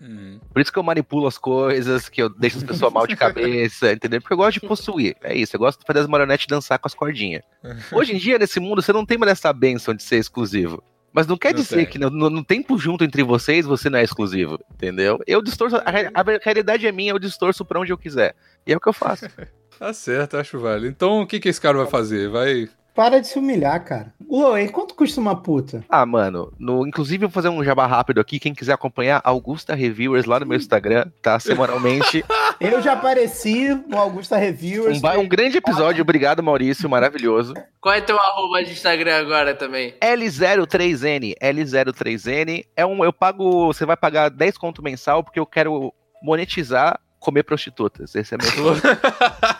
[0.00, 0.38] Hum.
[0.52, 3.92] Por isso que eu manipulo as coisas, que eu deixo as pessoas mal de cabeça,
[3.92, 4.20] entendeu?
[4.20, 5.16] Porque eu gosto de possuir.
[5.22, 7.42] É isso, eu gosto de fazer as marionetes dançar com as cordinhas.
[7.92, 10.82] Hoje em dia, nesse mundo, você não tem mais essa benção de ser exclusivo.
[11.12, 11.86] Mas não quer Não dizer tem.
[11.86, 15.18] que no, no- tempo junto entre vocês, você não é exclusivo, entendeu?
[15.26, 15.76] Eu distorço.
[15.76, 18.34] A, a realidade é minha, eu distorço pra onde eu quiser.
[18.66, 19.24] E é o que eu faço.
[19.78, 20.86] Tá certo, acho válido.
[20.88, 22.30] Então o que, que esse cara vai fazer?
[22.30, 22.66] Vai.
[22.96, 24.14] Para de se humilhar, cara.
[24.26, 25.84] Loen, quanto custa uma puta?
[25.86, 28.40] Ah, mano, no, inclusive eu vou fazer um jabá rápido aqui.
[28.40, 31.38] Quem quiser acompanhar, Augusta Reviewers lá no meu Instagram, tá?
[31.38, 32.24] Semanalmente.
[32.58, 35.02] Eu já apareci no Augusta Reviewers.
[35.02, 37.52] Um, um grande episódio, obrigado, Maurício, maravilhoso.
[37.82, 39.94] Qual é teu arroba de Instagram agora também?
[40.00, 43.04] L03N, L03N é um.
[43.04, 43.66] Eu pago.
[43.66, 45.92] Você vai pagar 10 conto mensal porque eu quero
[46.22, 48.14] monetizar comer prostitutas.
[48.14, 48.74] Esse é meu.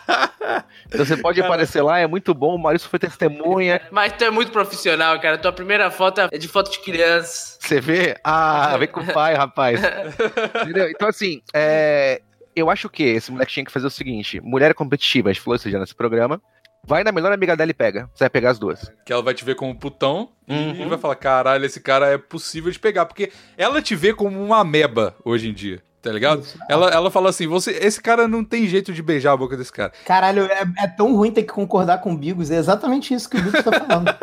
[0.87, 2.55] Então você pode aparecer lá, é muito bom.
[2.55, 3.81] O Maurício foi testemunha.
[3.91, 5.37] Mas tu é muito profissional, cara.
[5.39, 7.59] Tua primeira foto é de foto de criança.
[7.61, 8.17] Você vê?
[8.23, 9.81] Ah, vem com o pai, rapaz.
[10.63, 10.89] Entendeu?
[10.91, 12.21] Então, assim, é,
[12.55, 15.43] eu acho que esse moleque tinha que fazer o seguinte: mulher é competitiva, a gente
[15.43, 16.41] falou isso já nesse programa.
[16.89, 18.09] Vai na melhor amiga dela e pega.
[18.15, 18.89] Você vai pegar as duas.
[19.05, 20.89] Que ela vai te ver como putão e Uhum.
[20.89, 23.07] vai falar: caralho, esse cara é possível de pegar.
[23.07, 25.83] Porque ela te vê como uma ameba hoje em dia.
[26.07, 26.47] Tá ligado?
[26.69, 29.73] Ela, ela fala assim: você, esse cara não tem jeito de beijar a boca desse
[29.73, 29.93] cara.
[30.05, 32.49] Caralho, é, é tão ruim ter que concordar com o Bigos.
[32.49, 34.07] É exatamente isso que o Bigos tá falando.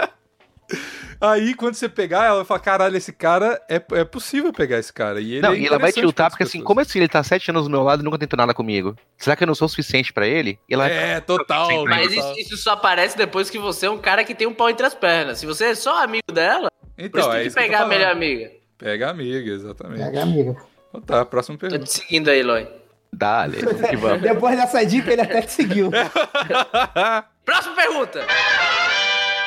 [1.19, 5.19] Aí, quando você pegar, ela fala: caralho, esse cara é, é possível pegar esse cara.
[5.19, 6.67] E ele não, é e ela vai te lutar porque assim, pessoas.
[6.67, 8.95] como assim ele tá sete anos do meu lado e nunca tentou nada comigo?
[9.17, 10.57] Será que eu não sou o suficiente pra ele?
[10.69, 11.67] E ela É, total.
[11.67, 12.31] Sim, Mas total.
[12.31, 14.85] isso, isso só aparece depois que você é um cara que tem um pau entre
[14.85, 15.37] as pernas.
[15.39, 17.97] Se você é só amigo dela, Então, é tem que isso que pegar a falando.
[17.97, 18.51] melhor amiga.
[18.77, 20.03] Pega a amiga, exatamente.
[20.03, 20.57] Pega, amiga.
[20.93, 21.85] Então tá, próxima Tô pergunta.
[21.85, 22.67] te seguindo aí, Loi.
[23.11, 23.57] Dale,
[23.89, 24.21] que vamos.
[24.21, 25.89] Depois dessa dica, ele até te seguiu.
[27.43, 28.25] Próxima pergunta!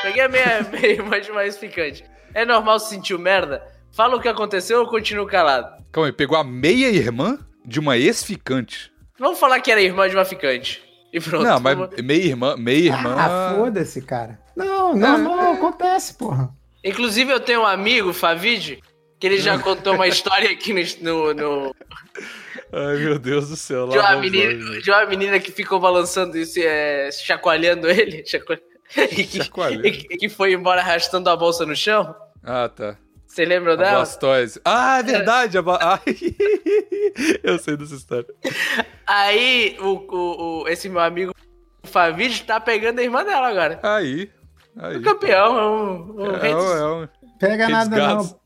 [0.03, 2.05] Peguei a minha, minha imagem mais ficante.
[2.35, 3.63] É normal se sentir merda?
[3.93, 5.83] Fala o que aconteceu ou continuo calado?
[5.91, 8.93] Calma aí, pegou a meia-irmã de uma ex-ficante.
[9.19, 10.85] Vamos falar que era irmã de uma ficante.
[11.13, 11.45] E pronto.
[11.45, 13.17] Não, mas meia-irmã, meia-irmã...
[13.17, 14.39] Ah, foda-se, cara.
[14.55, 16.51] Não, não, não, acontece, porra.
[16.85, 18.83] Inclusive, eu tenho um amigo, Favid,
[19.19, 21.35] que ele já contou uma história aqui no.
[21.35, 21.77] no-
[22.73, 23.89] Ai, meu Deus do céu.
[23.89, 28.25] de, uma menina, de uma menina que ficou balançando isso, é, chacoalhando ele.
[28.27, 28.59] chacoal-
[28.97, 29.87] e, que, Chacoalhando.
[29.87, 32.15] e que- que foi embora arrastando a bolsa no chão.
[32.43, 32.97] Ah, tá.
[33.27, 33.97] Você lembra A dela?
[33.97, 34.61] Blastoise.
[34.65, 35.59] Ah, é verdade.
[35.59, 35.63] A.
[35.95, 36.01] Ai,
[37.43, 38.27] eu sei dessa história.
[39.07, 41.35] Aí, o, o- o- esse meu amigo,
[41.85, 43.79] Favid, tá pegando a irmã dela agora.
[43.83, 44.31] Aí.
[44.79, 44.97] Aí.
[44.97, 47.09] O campeão, é um, um É, dos- é, um-
[47.39, 48.39] Pega nada, não.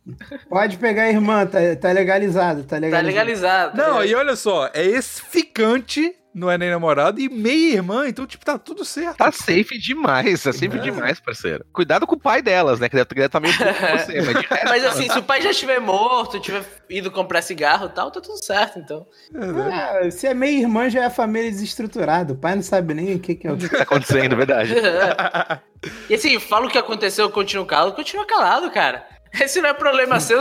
[0.48, 3.06] Pode pegar a irmã, tá, tá legalizado, tá Tá legalizado.
[3.06, 3.76] legalizado.
[3.76, 4.08] tá Não, ligado?
[4.10, 8.84] e olha só, é ex-ficante, não é nem namorado, e meia-irmã, então, tipo, tá tudo
[8.84, 9.16] certo.
[9.16, 11.64] Tá safe demais, tá safe demais, parceiro.
[11.72, 12.88] Cuidado com o pai delas, né?
[12.88, 15.42] Que deve deve tá meio puto com você, mas resto, Mas assim, se o pai
[15.42, 19.06] já estiver morto, tiver ido comprar cigarro e tal, tá tudo certo, então.
[19.34, 22.32] Ah, se é meia irmã, já é a família desestruturada.
[22.32, 23.68] O pai não sabe nem o que, que é o que.
[23.68, 24.74] tá acontecendo, verdade.
[26.08, 29.04] e assim, fala o que aconteceu, eu continuo calado, continua calado, cara.
[29.40, 30.40] Esse não é problema seu.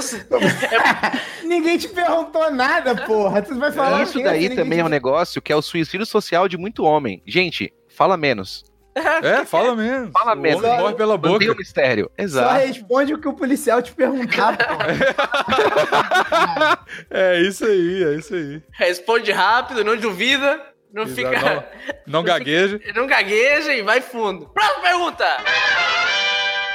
[1.44, 3.42] Ninguém te perguntou nada, porra.
[3.42, 6.48] Tu vai falar Isso daí também é um te- negócio que é o suicídio social
[6.48, 7.22] de muito homem.
[7.26, 8.64] Gente, fala menos.
[9.24, 10.12] É, fala mesmo.
[10.12, 10.66] Fala o mesmo.
[10.66, 11.30] homem morre pela boca.
[11.34, 12.12] Mantém o mistério.
[12.18, 12.66] Só Exato.
[12.66, 14.88] responde o que o policial te perguntar, porra.
[17.10, 18.62] É isso aí, é isso aí.
[18.74, 20.60] Responde rápido, não duvida,
[20.92, 21.70] não Exato, fica.
[22.06, 22.80] Não gagueja.
[22.94, 24.48] Não gagueja e vai fundo.
[24.50, 25.26] Próxima pergunta!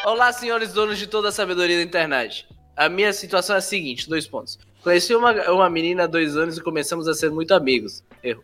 [0.04, 2.46] Olá, senhores donos de toda a sabedoria da internet.
[2.76, 4.58] A minha situação é a seguinte: dois pontos.
[4.82, 8.02] Conheci uma, uma menina há dois anos e começamos a ser muito amigos.
[8.22, 8.42] Erro.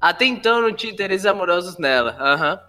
[0.00, 2.16] Até então eu não tinha interesses amorosos nela.
[2.20, 2.60] Aham.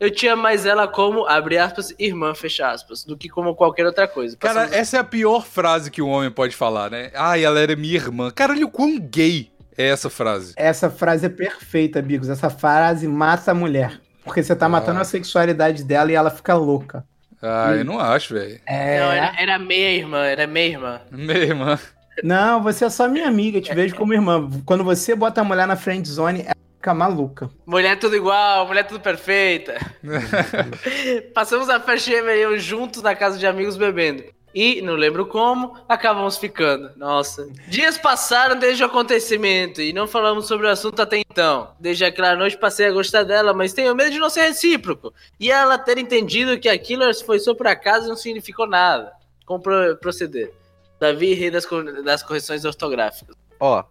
[0.00, 4.06] eu tinha mais ela como, abre aspas, irmã, fecha aspas, do que como qualquer outra
[4.08, 4.36] coisa.
[4.36, 7.10] Cara, Passamos- essa é a pior frase que um homem pode falar, né?
[7.14, 8.30] Ai, ela era minha irmã.
[8.30, 10.52] Caralho, quão gay é essa frase?
[10.56, 12.28] Essa frase é perfeita, Bigos.
[12.28, 14.00] Essa frase mata a mulher.
[14.24, 15.02] Porque você tá matando Ah.
[15.02, 17.06] a sexualidade dela e ela fica louca.
[17.44, 17.74] Ah, Hum.
[17.76, 18.60] eu não acho, velho.
[18.66, 19.00] É.
[19.00, 21.00] Não, era, era meia irmã, era meia irmã.
[21.10, 21.78] Minha irmã.
[22.22, 24.48] Não, você é só minha amiga, te vejo como irmã.
[24.64, 27.50] Quando você bota a mulher na friend zone, ela fica maluca.
[27.66, 29.74] Mulher tudo igual, mulher tudo perfeita.
[31.34, 32.12] Passamos a festa
[32.58, 34.24] juntos na casa de amigos bebendo.
[34.54, 36.90] E, não lembro como, acabamos ficando.
[36.96, 37.48] Nossa.
[37.66, 41.72] Dias passaram desde o acontecimento e não falamos sobre o assunto até então.
[41.80, 45.12] Desde aquela noite passei a gostar dela, mas tenho medo de não ser recíproco.
[45.40, 49.12] E ela ter entendido que aquilo foi só por acaso e não significou nada.
[49.44, 50.52] Como pro- proceder?
[51.00, 53.34] Davi, rei das, cor- das correções ortográficas.
[53.58, 53.82] Ó,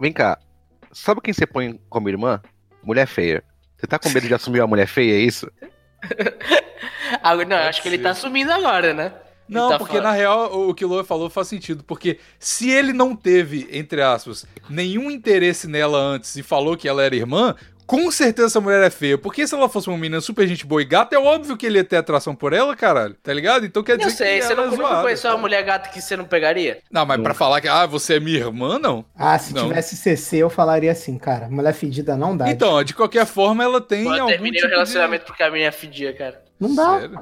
[0.00, 0.38] vem cá.
[0.92, 2.40] Sabe quem você põe como irmã?
[2.82, 3.44] Mulher feia.
[3.76, 5.46] Você tá com medo de assumir uma mulher feia, é isso?
[7.46, 9.12] Não, acho que ele tá sumindo agora, né?
[9.48, 10.06] Não, tá porque falando.
[10.06, 11.84] na real o que o Loe falou faz sentido.
[11.84, 17.02] Porque se ele não teve, entre aspas, nenhum interesse nela antes e falou que ela
[17.02, 17.54] era irmã,
[17.86, 19.16] com certeza essa mulher é feia.
[19.16, 21.78] Porque se ela fosse uma menina super gente boa e gata, é óbvio que ele
[21.78, 23.14] ia ter atração por ela, caralho.
[23.22, 23.64] Tá ligado?
[23.64, 25.02] Então quer Eu dizer sei, que você ela não, é nunca zoada.
[25.02, 26.78] conheceu uma mulher gata que você não pegaria?
[26.90, 29.04] Não, mas pra falar que, ah, você é minha irmã, não.
[29.16, 29.68] Ah, se Não.
[29.68, 31.48] tivesse CC, eu falaria assim, cara.
[31.48, 32.50] Mulher fedida não dá.
[32.50, 35.70] Então, de qualquer forma, ela tem eu algum terminei tipo o relacionamento porque a menina
[35.70, 36.42] fedia, cara.
[36.58, 37.20] Não dá, Sério?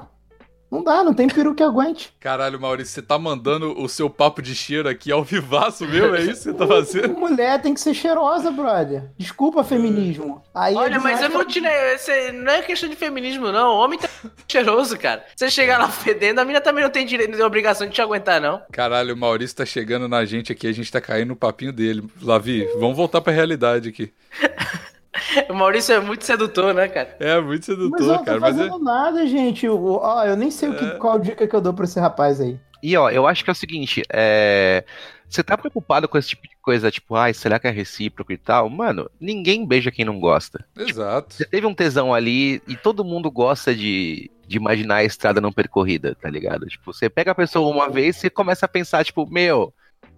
[0.75, 2.13] Não dá, não tem peru que aguente.
[2.19, 6.15] Caralho, Maurício, você tá mandando o seu papo de cheiro aqui ao vivaço mesmo?
[6.15, 7.15] É isso que você tá fazendo?
[7.19, 9.05] Mulher tem que ser cheirosa, brother.
[9.17, 10.43] Desculpa, feminismo.
[10.55, 13.75] Aí é Olha, mas eu não esse- Não é questão de feminismo, não.
[13.77, 14.09] O homem tá
[14.49, 15.25] cheiroso, cara.
[15.37, 18.03] Você chegar lá fedendo, a mina também não tem direito, não tem obrigação de te
[18.03, 18.61] aguentar, não.
[18.73, 22.03] Caralho, o Maurício tá chegando na gente aqui, a gente tá caindo no papinho dele.
[22.23, 24.13] Lavi, vamos voltar pra realidade aqui.
[25.49, 27.17] O Maurício é muito sedutor, né, cara?
[27.21, 28.41] É, muito Mas eu sedutor, não tô cara.
[28.41, 28.59] Mas é...
[28.59, 29.67] fazendo nada, gente.
[29.67, 32.41] Eu- Ó, eu nem sei o que, qual dica que eu dou pra esse rapaz
[32.41, 32.59] aí.
[32.83, 34.85] E ó, eu acho que é o seguinte, é...
[35.29, 38.37] Você tá preocupado com esse tipo de coisa, tipo, ai, será que é recíproco e
[38.37, 38.69] tal?
[38.71, 40.65] Mano, ninguém beija quem não gosta.
[40.77, 41.35] Exato.
[41.35, 45.51] Você teve um tesão ali e todo mundo gosta de, de imaginar a estrada não
[45.51, 46.67] percorrida, tá ligado?
[46.67, 49.75] Tipo, você pega a pessoa uma vez e começa a pensar, tipo, meu,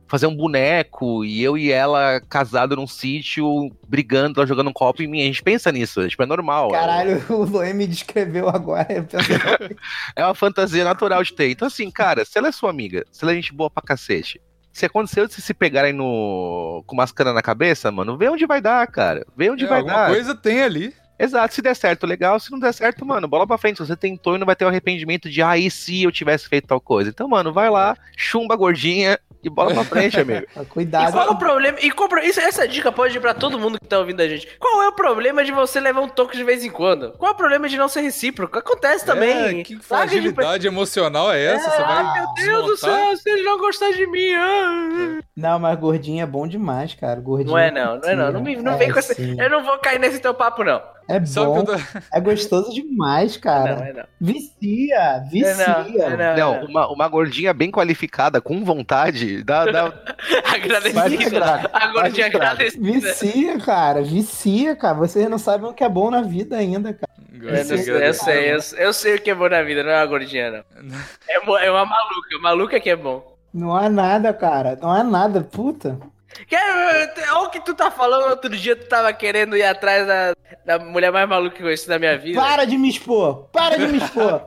[0.06, 5.02] fazer um boneco e eu e ela casado num sítio, brigando, ela jogando um copo
[5.02, 5.20] em mim.
[5.20, 6.70] A gente pensa nisso, tipo, é normal.
[6.70, 8.86] Caralho, o Loe me descreveu agora.
[8.90, 9.24] Eu penso,
[10.14, 11.50] É uma fantasia natural de ter.
[11.50, 14.40] Então, assim, cara, se ela é sua amiga, se ela é gente boa pra cacete,
[14.72, 16.84] se aconteceu de se pegarem no...
[16.86, 19.26] com máscara na cabeça, mano, vê onde vai dar, cara.
[19.36, 20.08] Vê onde É, vai alguma dar.
[20.10, 20.94] coisa tem ali.
[21.18, 22.38] Exato, se der certo, legal.
[22.38, 23.78] Se não der certo, mano, bola pra frente.
[23.78, 26.46] Se você tentou e não vai ter o arrependimento de, ah, e se eu tivesse
[26.46, 27.08] feito tal coisa?
[27.08, 30.46] Então, mano, vai lá, chumba a gordinha e bola pra frente, amigo.
[30.60, 31.12] E cuidado.
[31.12, 31.78] qual é o problema?
[31.80, 34.46] E compra, isso, essa dica pode ir pra todo mundo que tá ouvindo a gente.
[34.58, 37.12] Qual é o problema de você levar um toque de vez em quando?
[37.12, 38.58] Qual é o problema de não ser recíproco?
[38.58, 39.60] Acontece também.
[39.60, 41.70] É, que Larga de- fragilidade emocional é essa?
[41.70, 42.98] Você vai Ah, meu Deus do desmontar?
[43.06, 44.32] céu, se ele não gostar de mim.
[44.34, 45.20] ah.
[45.36, 47.20] Não, mas gordinha é bom demais, cara.
[47.20, 48.32] Gordinha Não é não, não é não.
[48.32, 49.14] Não, me- não É, vem com esse.
[49.14, 49.40] sim.
[49.40, 50.80] Eu não vou cair nesse teu papo, não.
[51.08, 51.72] É bom, tô-
[52.12, 53.76] é gostoso demais, cara.
[53.76, 54.04] Não, é não.
[54.20, 55.68] Vicia, É vicia.
[55.68, 56.36] não, é não.
[56.60, 59.92] Não, uma, uma gordinha bem qualificada, com vontade, dá, dá,
[60.44, 61.40] Agradecida.
[61.40, 62.92] Vai A gordinha Vai agradecida.
[62.92, 64.94] Vicia, cara, vicia, cara.
[64.94, 67.06] Vocês não sabem o que é bom na vida ainda, cara.
[67.32, 68.24] Eu, sei, eu, Agradecer.
[68.24, 70.50] sei, eu, sei- eu sei o que é bom na vida, não é uma gordinha,
[70.50, 70.64] não.
[71.28, 73.36] É, é uma maluca, maluca que é bom.
[73.52, 74.76] Não há nada, cara.
[74.80, 75.98] Não há nada, puta.
[76.46, 80.34] Que- Olha o que tu tá falando outro dia, tu tava querendo ir atrás da,
[80.64, 82.40] da mulher mais maluca que eu conheci na minha vida.
[82.40, 83.48] Para de me expor!
[83.52, 84.42] Para de me expor!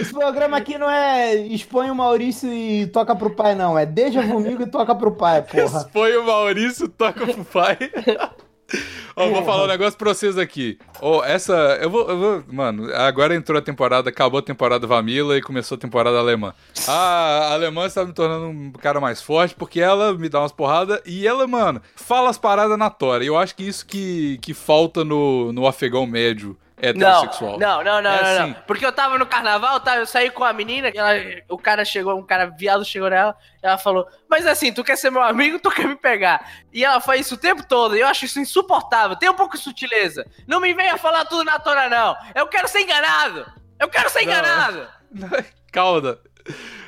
[0.00, 3.78] Esse programa aqui não é expõe o Maurício e toca pro pai, não.
[3.78, 5.80] É deixa comigo e toca pro pai, porra.
[5.80, 7.78] Expõe o Maurício, toca pro pai.
[9.16, 10.78] Ó, vou falar um negócio pra vocês aqui.
[11.00, 11.52] Ó, essa.
[11.80, 12.44] Eu vou, eu vou.
[12.48, 16.54] Mano, agora entrou a temporada, acabou a temporada Vamila e começou a temporada alemã.
[16.86, 21.00] A alemã está me tornando um cara mais forte porque ela me dá umas porradas
[21.06, 23.24] e ela, mano, fala as paradas na tora.
[23.24, 27.58] Eu acho que isso que, que falta no, no afegão médio heterossexual.
[27.58, 28.52] não, não, não, É não, assim.
[28.54, 28.62] não.
[28.66, 29.96] Porque eu tava no carnaval, tá?
[29.96, 31.12] Eu saí com a menina, ela,
[31.48, 35.10] o cara chegou, um cara viado chegou nela, ela falou, mas assim, tu quer ser
[35.10, 36.50] meu amigo, tu quer me pegar.
[36.72, 39.16] E ela faz isso o tempo todo, e eu acho isso insuportável.
[39.16, 40.26] Tem um pouco de sutileza.
[40.46, 42.16] Não me venha falar tudo na tora, não.
[42.34, 43.46] Eu quero ser enganado.
[43.78, 44.32] Eu quero ser Não.
[44.32, 44.88] enganado.
[45.72, 46.20] Calda.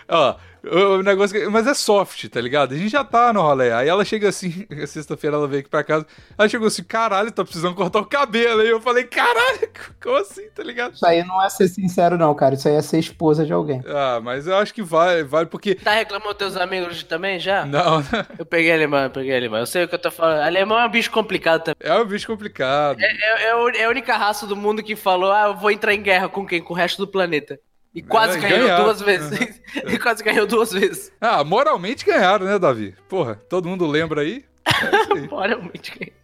[0.08, 0.34] Ó,
[0.64, 1.38] o negócio.
[1.38, 2.74] que- Mas é soft, tá ligado?
[2.74, 3.72] A gente já tá no rolê.
[3.72, 6.06] Aí ela chega assim, sexta-feira ela veio aqui pra casa.
[6.38, 8.60] Ela chegou assim, caralho, tá precisando cortar o cabelo.
[8.60, 9.68] Aí eu falei, caralho,
[10.02, 10.94] como assim, tá ligado?
[10.94, 12.54] Isso aí não é ser sincero, não, cara.
[12.54, 13.82] Isso aí é ser esposa de alguém.
[13.86, 15.74] Ah, mas eu acho que vai, vale, porque.
[15.74, 17.64] Tá reclamando teus amigos também já?
[17.72, 18.02] Não,
[18.38, 19.58] Eu peguei alemão, eu peguei alemão.
[19.60, 20.40] Eu sei o que eu tô falando.
[20.42, 21.76] Alemão é um bicho complicado também.
[21.80, 22.98] é um bicho complicado.
[23.00, 25.94] É, é o- é a única raça do mundo que falou, ah, eu vou entrar
[25.94, 26.60] em guerra com quem?
[26.62, 27.58] Com o resto do planeta.
[27.94, 28.84] E quase É, ganhou ganharam.
[28.84, 29.60] duas vezes.
[29.86, 31.12] e quase ganhou duas vezes.
[31.20, 32.94] Ah, moralmente ganharam, né, Davi?
[33.08, 34.44] Porra, todo mundo lembra aí.
[34.64, 35.28] É aí.
[35.30, 36.22] Moralmente ganhou.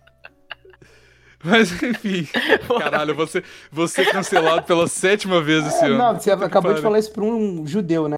[1.44, 2.26] Mas enfim,
[2.80, 5.96] caralho, você, você cancelado pela sétima vez esse ano.
[5.96, 8.16] Não, você acabou de falar isso pra um judeu, né?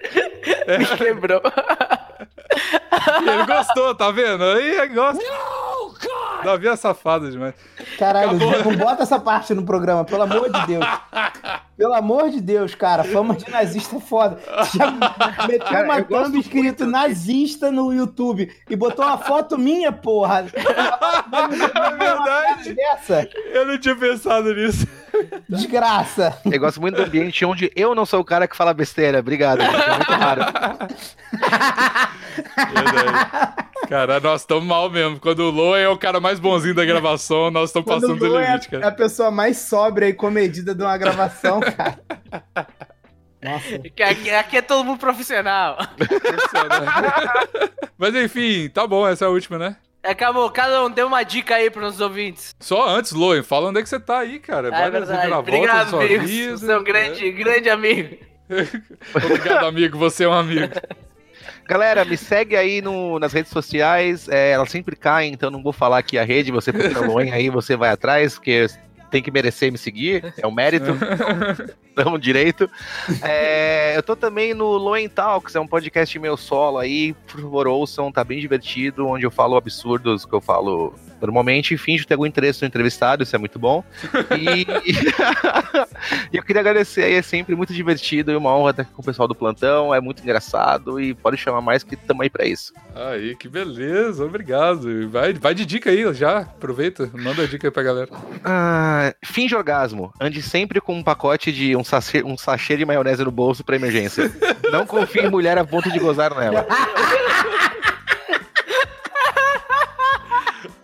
[0.67, 1.43] Me lembrou.
[3.19, 4.43] Ele gostou, tá vendo?
[4.43, 5.23] Aí ele gosta.
[6.45, 7.55] Davi é safado demais.
[7.99, 8.73] Caralho, Acabou.
[8.73, 10.85] não bota essa parte no programa, pelo amor de Deus.
[11.81, 13.03] Pelo amor de Deus, cara.
[13.03, 14.39] Fama de nazista é foda.
[14.77, 20.45] Já meteu Cara, uma thumb escrito nazista no YouTube e botou uma foto minha, porra.
[21.33, 22.75] É verdade.
[22.75, 23.27] Dessa?
[23.55, 24.87] Eu não tinha pensado nisso.
[25.49, 26.39] Desgraça.
[26.45, 29.21] Eu gosto muito do ambiente onde eu não sou o cara que fala besteira.
[29.21, 29.75] Obrigado, gente.
[29.75, 30.43] É muito raro.
[32.57, 33.65] Verdade.
[33.91, 35.19] Cara, nós estamos mal mesmo.
[35.19, 38.47] Quando o Loen é o cara mais bonzinho da gravação, nós estamos passando do é
[38.47, 38.87] limite, a, cara.
[38.87, 41.99] a pessoa mais sóbria e comedida de uma gravação, cara.
[43.43, 43.81] Nossa.
[43.81, 45.77] Que Aqui, aqui é todo mundo profissional.
[47.99, 49.77] Mas enfim, tá bom, essa é a última, né?
[50.05, 52.55] Acabou, cada um deu uma dica aí pros nossos ouvintes.
[52.61, 54.69] Só antes, Loen, fala onde é que você tá aí, cara.
[54.69, 55.33] É Várias verdade.
[55.33, 56.31] Obrigado, amigos.
[56.31, 56.85] vida, Você é um né?
[56.85, 58.17] grande, grande amigo.
[59.17, 59.99] Obrigado, amigo.
[59.99, 60.73] Você é um amigo.
[61.71, 64.29] Galera, me segue aí no- nas redes sociais.
[64.29, 66.51] é, elas sempre caem, então não vou falar aqui a rede.
[66.51, 68.67] Você procura Loen aí, você vai atrás, porque
[69.09, 70.35] tem que merecer me seguir.
[70.37, 70.97] É um mérito.
[71.95, 72.69] Tamo direito.
[73.23, 77.13] É, eu tô também no Loen Talks, é um podcast meu solo aí.
[77.29, 80.93] Por favor, ouçam, tá bem divertido, onde eu falo absurdos que eu falo
[81.27, 83.85] normalmente e finjo ter algum interesse no entrevistado, isso é muito bom.
[84.37, 84.67] E,
[86.33, 89.03] e eu queria agradecer aí, é sempre muito divertido e uma honra estar aqui com
[89.03, 92.47] o pessoal do plantão, é muito engraçado e pode chamar mais que tamo aí pra
[92.47, 92.73] isso.
[92.95, 94.25] Aí, que beleza.
[94.25, 95.09] Obrigado.
[95.09, 96.39] Vai, vai de dica aí já.
[96.41, 97.11] Aproveita.
[97.15, 98.09] Manda a dica aí pra galera.
[98.45, 100.13] Ah, fim de orgasmo.
[100.21, 103.77] Ande sempre com um pacote de um sachê, um sachê de maionese no bolso pra
[103.77, 104.31] emergência.
[104.71, 106.67] Não confie em mulher a ponto de gozar nela.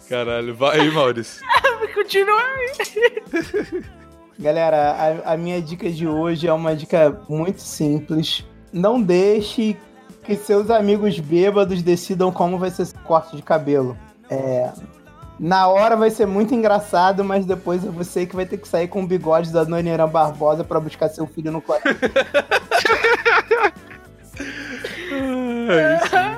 [0.08, 0.54] Caralho.
[0.54, 1.42] Vai aí, Maurício.
[1.94, 3.82] Continua aí.
[4.38, 8.44] Galera, a, a minha dica de hoje é uma dica muito simples.
[8.72, 9.76] Não deixe
[10.24, 13.96] que seus amigos bêbados decidam como vai ser esse corte de cabelo.
[14.28, 14.72] É,
[15.38, 18.88] na hora vai ser muito engraçado, mas depois é você que vai ter que sair
[18.88, 21.96] com o bigode da Dona Irã Barbosa pra buscar seu filho no colégio.
[25.68, 26.35] É isso.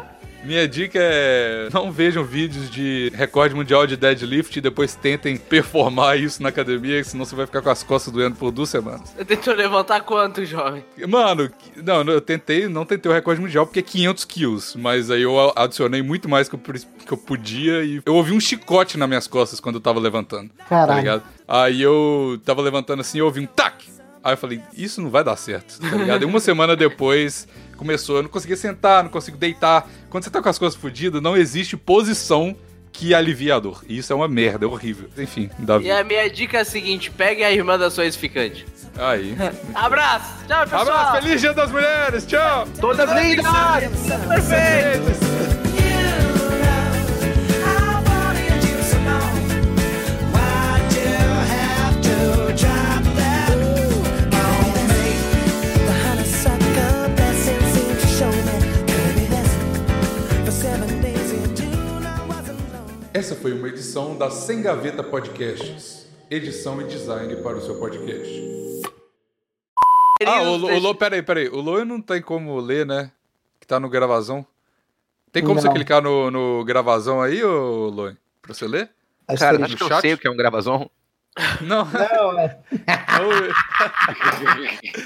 [0.48, 6.18] Minha dica é não vejam vídeos de recorde mundial de deadlift e depois tentem performar
[6.18, 9.10] isso na academia, senão você vai ficar com as costas doendo por duas semanas.
[9.14, 10.82] Você tentou levantar quanto, jovem?
[11.06, 15.20] Mano, não, eu tentei, não tentei o recorde mundial porque é 500 quilos, mas aí
[15.20, 19.06] eu adicionei muito mais que eu, que eu podia e eu ouvi um chicote nas
[19.06, 20.98] minhas costas quando eu tava levantando, tá Caralho.
[20.98, 21.22] ligado?
[21.46, 23.84] Aí eu tava levantando assim, eu ouvi um tac!
[24.24, 26.22] Aí eu falei, isso não vai dar certo, tá ligado?
[26.22, 27.46] E uma semana depois
[27.78, 29.88] começou, eu não conseguia sentar, não consigo deitar.
[30.10, 32.54] Quando você tá com as costas fodidas, não existe posição
[32.92, 33.84] que alivie a dor.
[33.88, 35.08] E isso é uma merda, é horrível.
[35.16, 35.86] Enfim, Davi.
[35.86, 38.66] E a minha dica é a seguinte: pegue a irmã da sua ex-ficante.
[38.96, 39.36] Aí.
[39.74, 40.44] Abraço!
[40.46, 40.82] Tchau, pessoal!
[40.82, 42.66] Abraço, feliz dia das mulheres, tchau!
[42.80, 43.46] Todas lindas!
[44.26, 45.67] Perfeito!
[63.18, 66.06] Essa foi uma edição da Sem Gaveta Podcasts.
[66.30, 68.42] Edição e design para o seu podcast.
[70.24, 71.48] Ah, o, Lo- o Lô, peraí, peraí.
[71.48, 73.10] O Lô não tem como ler, né?
[73.58, 74.46] Que tá no gravazão.
[75.32, 75.74] Tem como você Não.
[75.74, 78.12] clicar no, no gravazão aí, ô Lô?
[78.40, 78.88] Pra você ler?
[79.36, 80.00] Cara, acho que eu chat?
[80.00, 80.88] sei o que é um gravazão.
[81.60, 81.84] Não.
[81.84, 82.58] Não, é.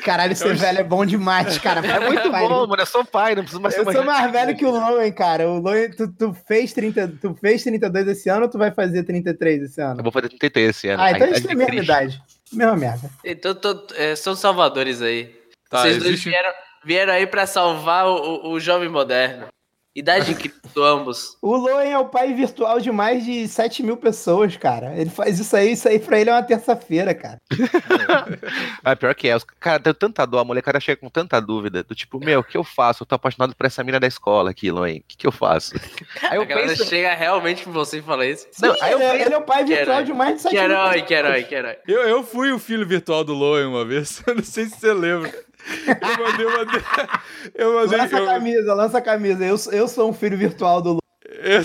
[0.04, 1.80] Caralho, ser velho é bom demais, cara.
[1.86, 2.82] É muito bom, mano.
[2.82, 4.04] Eu sou pai, não preciso mais ser Eu sou gente.
[4.06, 5.48] mais velho que o Loen, cara.
[5.48, 9.02] O Loen, tu, tu, fez 30, tu fez 32 esse ano ou tu vai fazer
[9.04, 10.02] 33 esse Eu ano?
[10.02, 11.02] vou fazer 33 esse ano.
[11.02, 12.22] Ah, então a idade gente tem a mesma idade.
[12.52, 13.10] Mesma merda.
[13.24, 15.34] Então, tô- é, são salvadores aí.
[15.70, 16.50] Tá, Vocês dois existe- vieram,
[16.84, 19.46] vieram aí pra salvar o, o- o jovem moderno.
[19.94, 21.36] Idade cripto, ambos.
[21.42, 24.94] O Loen é o pai virtual de mais de 7 mil pessoas, cara.
[24.96, 27.38] Ele faz isso aí, isso aí pra ele é uma terça-feira, cara.
[28.84, 29.36] Ah, pior que é.
[29.36, 31.82] Os cara deu tanta dor, a molecada chega com tanta dúvida.
[31.84, 33.02] Do tipo, meu, o que eu faço?
[33.02, 34.98] Eu tô apaixonado por essa mina da escola aqui, Loen.
[34.98, 35.74] O que, que eu faço?
[36.22, 36.84] Aí eu a galera penso.
[36.86, 38.46] chega realmente pra você e fala isso.
[38.60, 40.04] Não, Sim, aí eu ele, é- penso- ele é o pai Que virtual herói.
[40.06, 41.06] de mais de 7 Que mil herói, pessoas.
[41.08, 41.76] que herói, que herói.
[41.86, 44.92] Eu, eu fui o filho virtual do Loen uma vez, eu não sei se você
[44.92, 45.32] lembra.
[45.86, 46.80] Eu mandei, eu mandei.
[47.54, 47.98] Eu mandei.
[47.98, 49.44] Lança a eu- camisa, lança a camisa.
[49.44, 51.00] Eu, eu sou um filho virtual do Loen.
[51.24, 51.62] eu-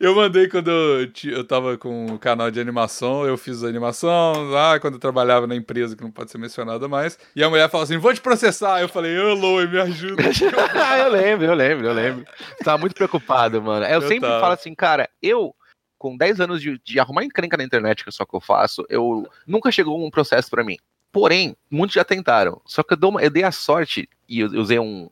[0.00, 4.50] Eu mandei quando eu, eu tava com o canal de animação, eu fiz a animação
[4.50, 7.16] lá, quando eu trabalhava na empresa que não pode ser mencionada mais.
[7.36, 8.80] E a mulher falou assim: vou te processar.
[8.80, 10.24] Eu falei, ô Loen, me ajuda.
[10.74, 12.24] ah, eu lembro, eu lembro, eu lembro.
[12.64, 13.86] Tava muito preocupado, mano.
[13.86, 14.40] Eu, Eu sempre tava.
[14.40, 15.54] falo assim, cara, eu,
[15.96, 18.84] com 10 anos de, de arrumar encrenca na internet, que é só que eu faço,
[18.88, 20.76] eu nunca chegou um processo pra mim.
[21.14, 22.60] Porém, muitos já tentaram.
[22.66, 25.08] Só que eu, dou uma- eu dei a sorte e eu, eu usei um,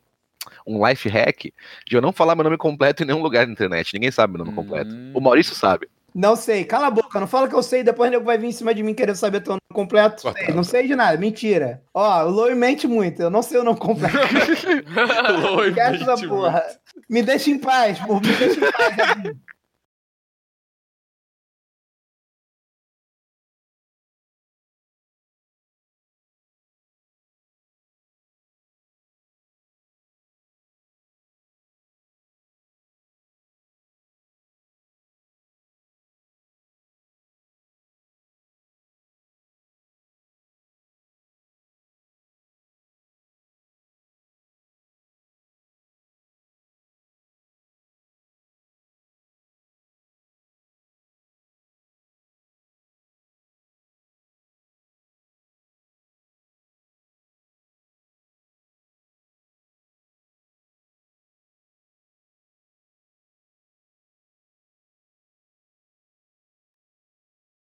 [0.66, 1.44] um life hack
[1.86, 3.94] de eu não falar meu nome completo em nenhum lugar na internet.
[3.94, 4.92] Ninguém sabe meu nome completo.
[4.92, 5.12] Hum.
[5.14, 5.88] O Maurício sabe.
[6.14, 8.48] Não sei, cala a boca, não fala que eu sei, depois o nego vai vir
[8.48, 10.20] em cima de mim querendo saber teu nome completo.
[10.20, 11.82] Sei, não sei de nada, mentira.
[11.94, 14.14] Ó, o Loen mente muito, eu não sei o nome completo.
[15.78, 16.62] Essa mente porra.
[17.08, 19.36] Me deixa em paz, pô, me deixa em paz.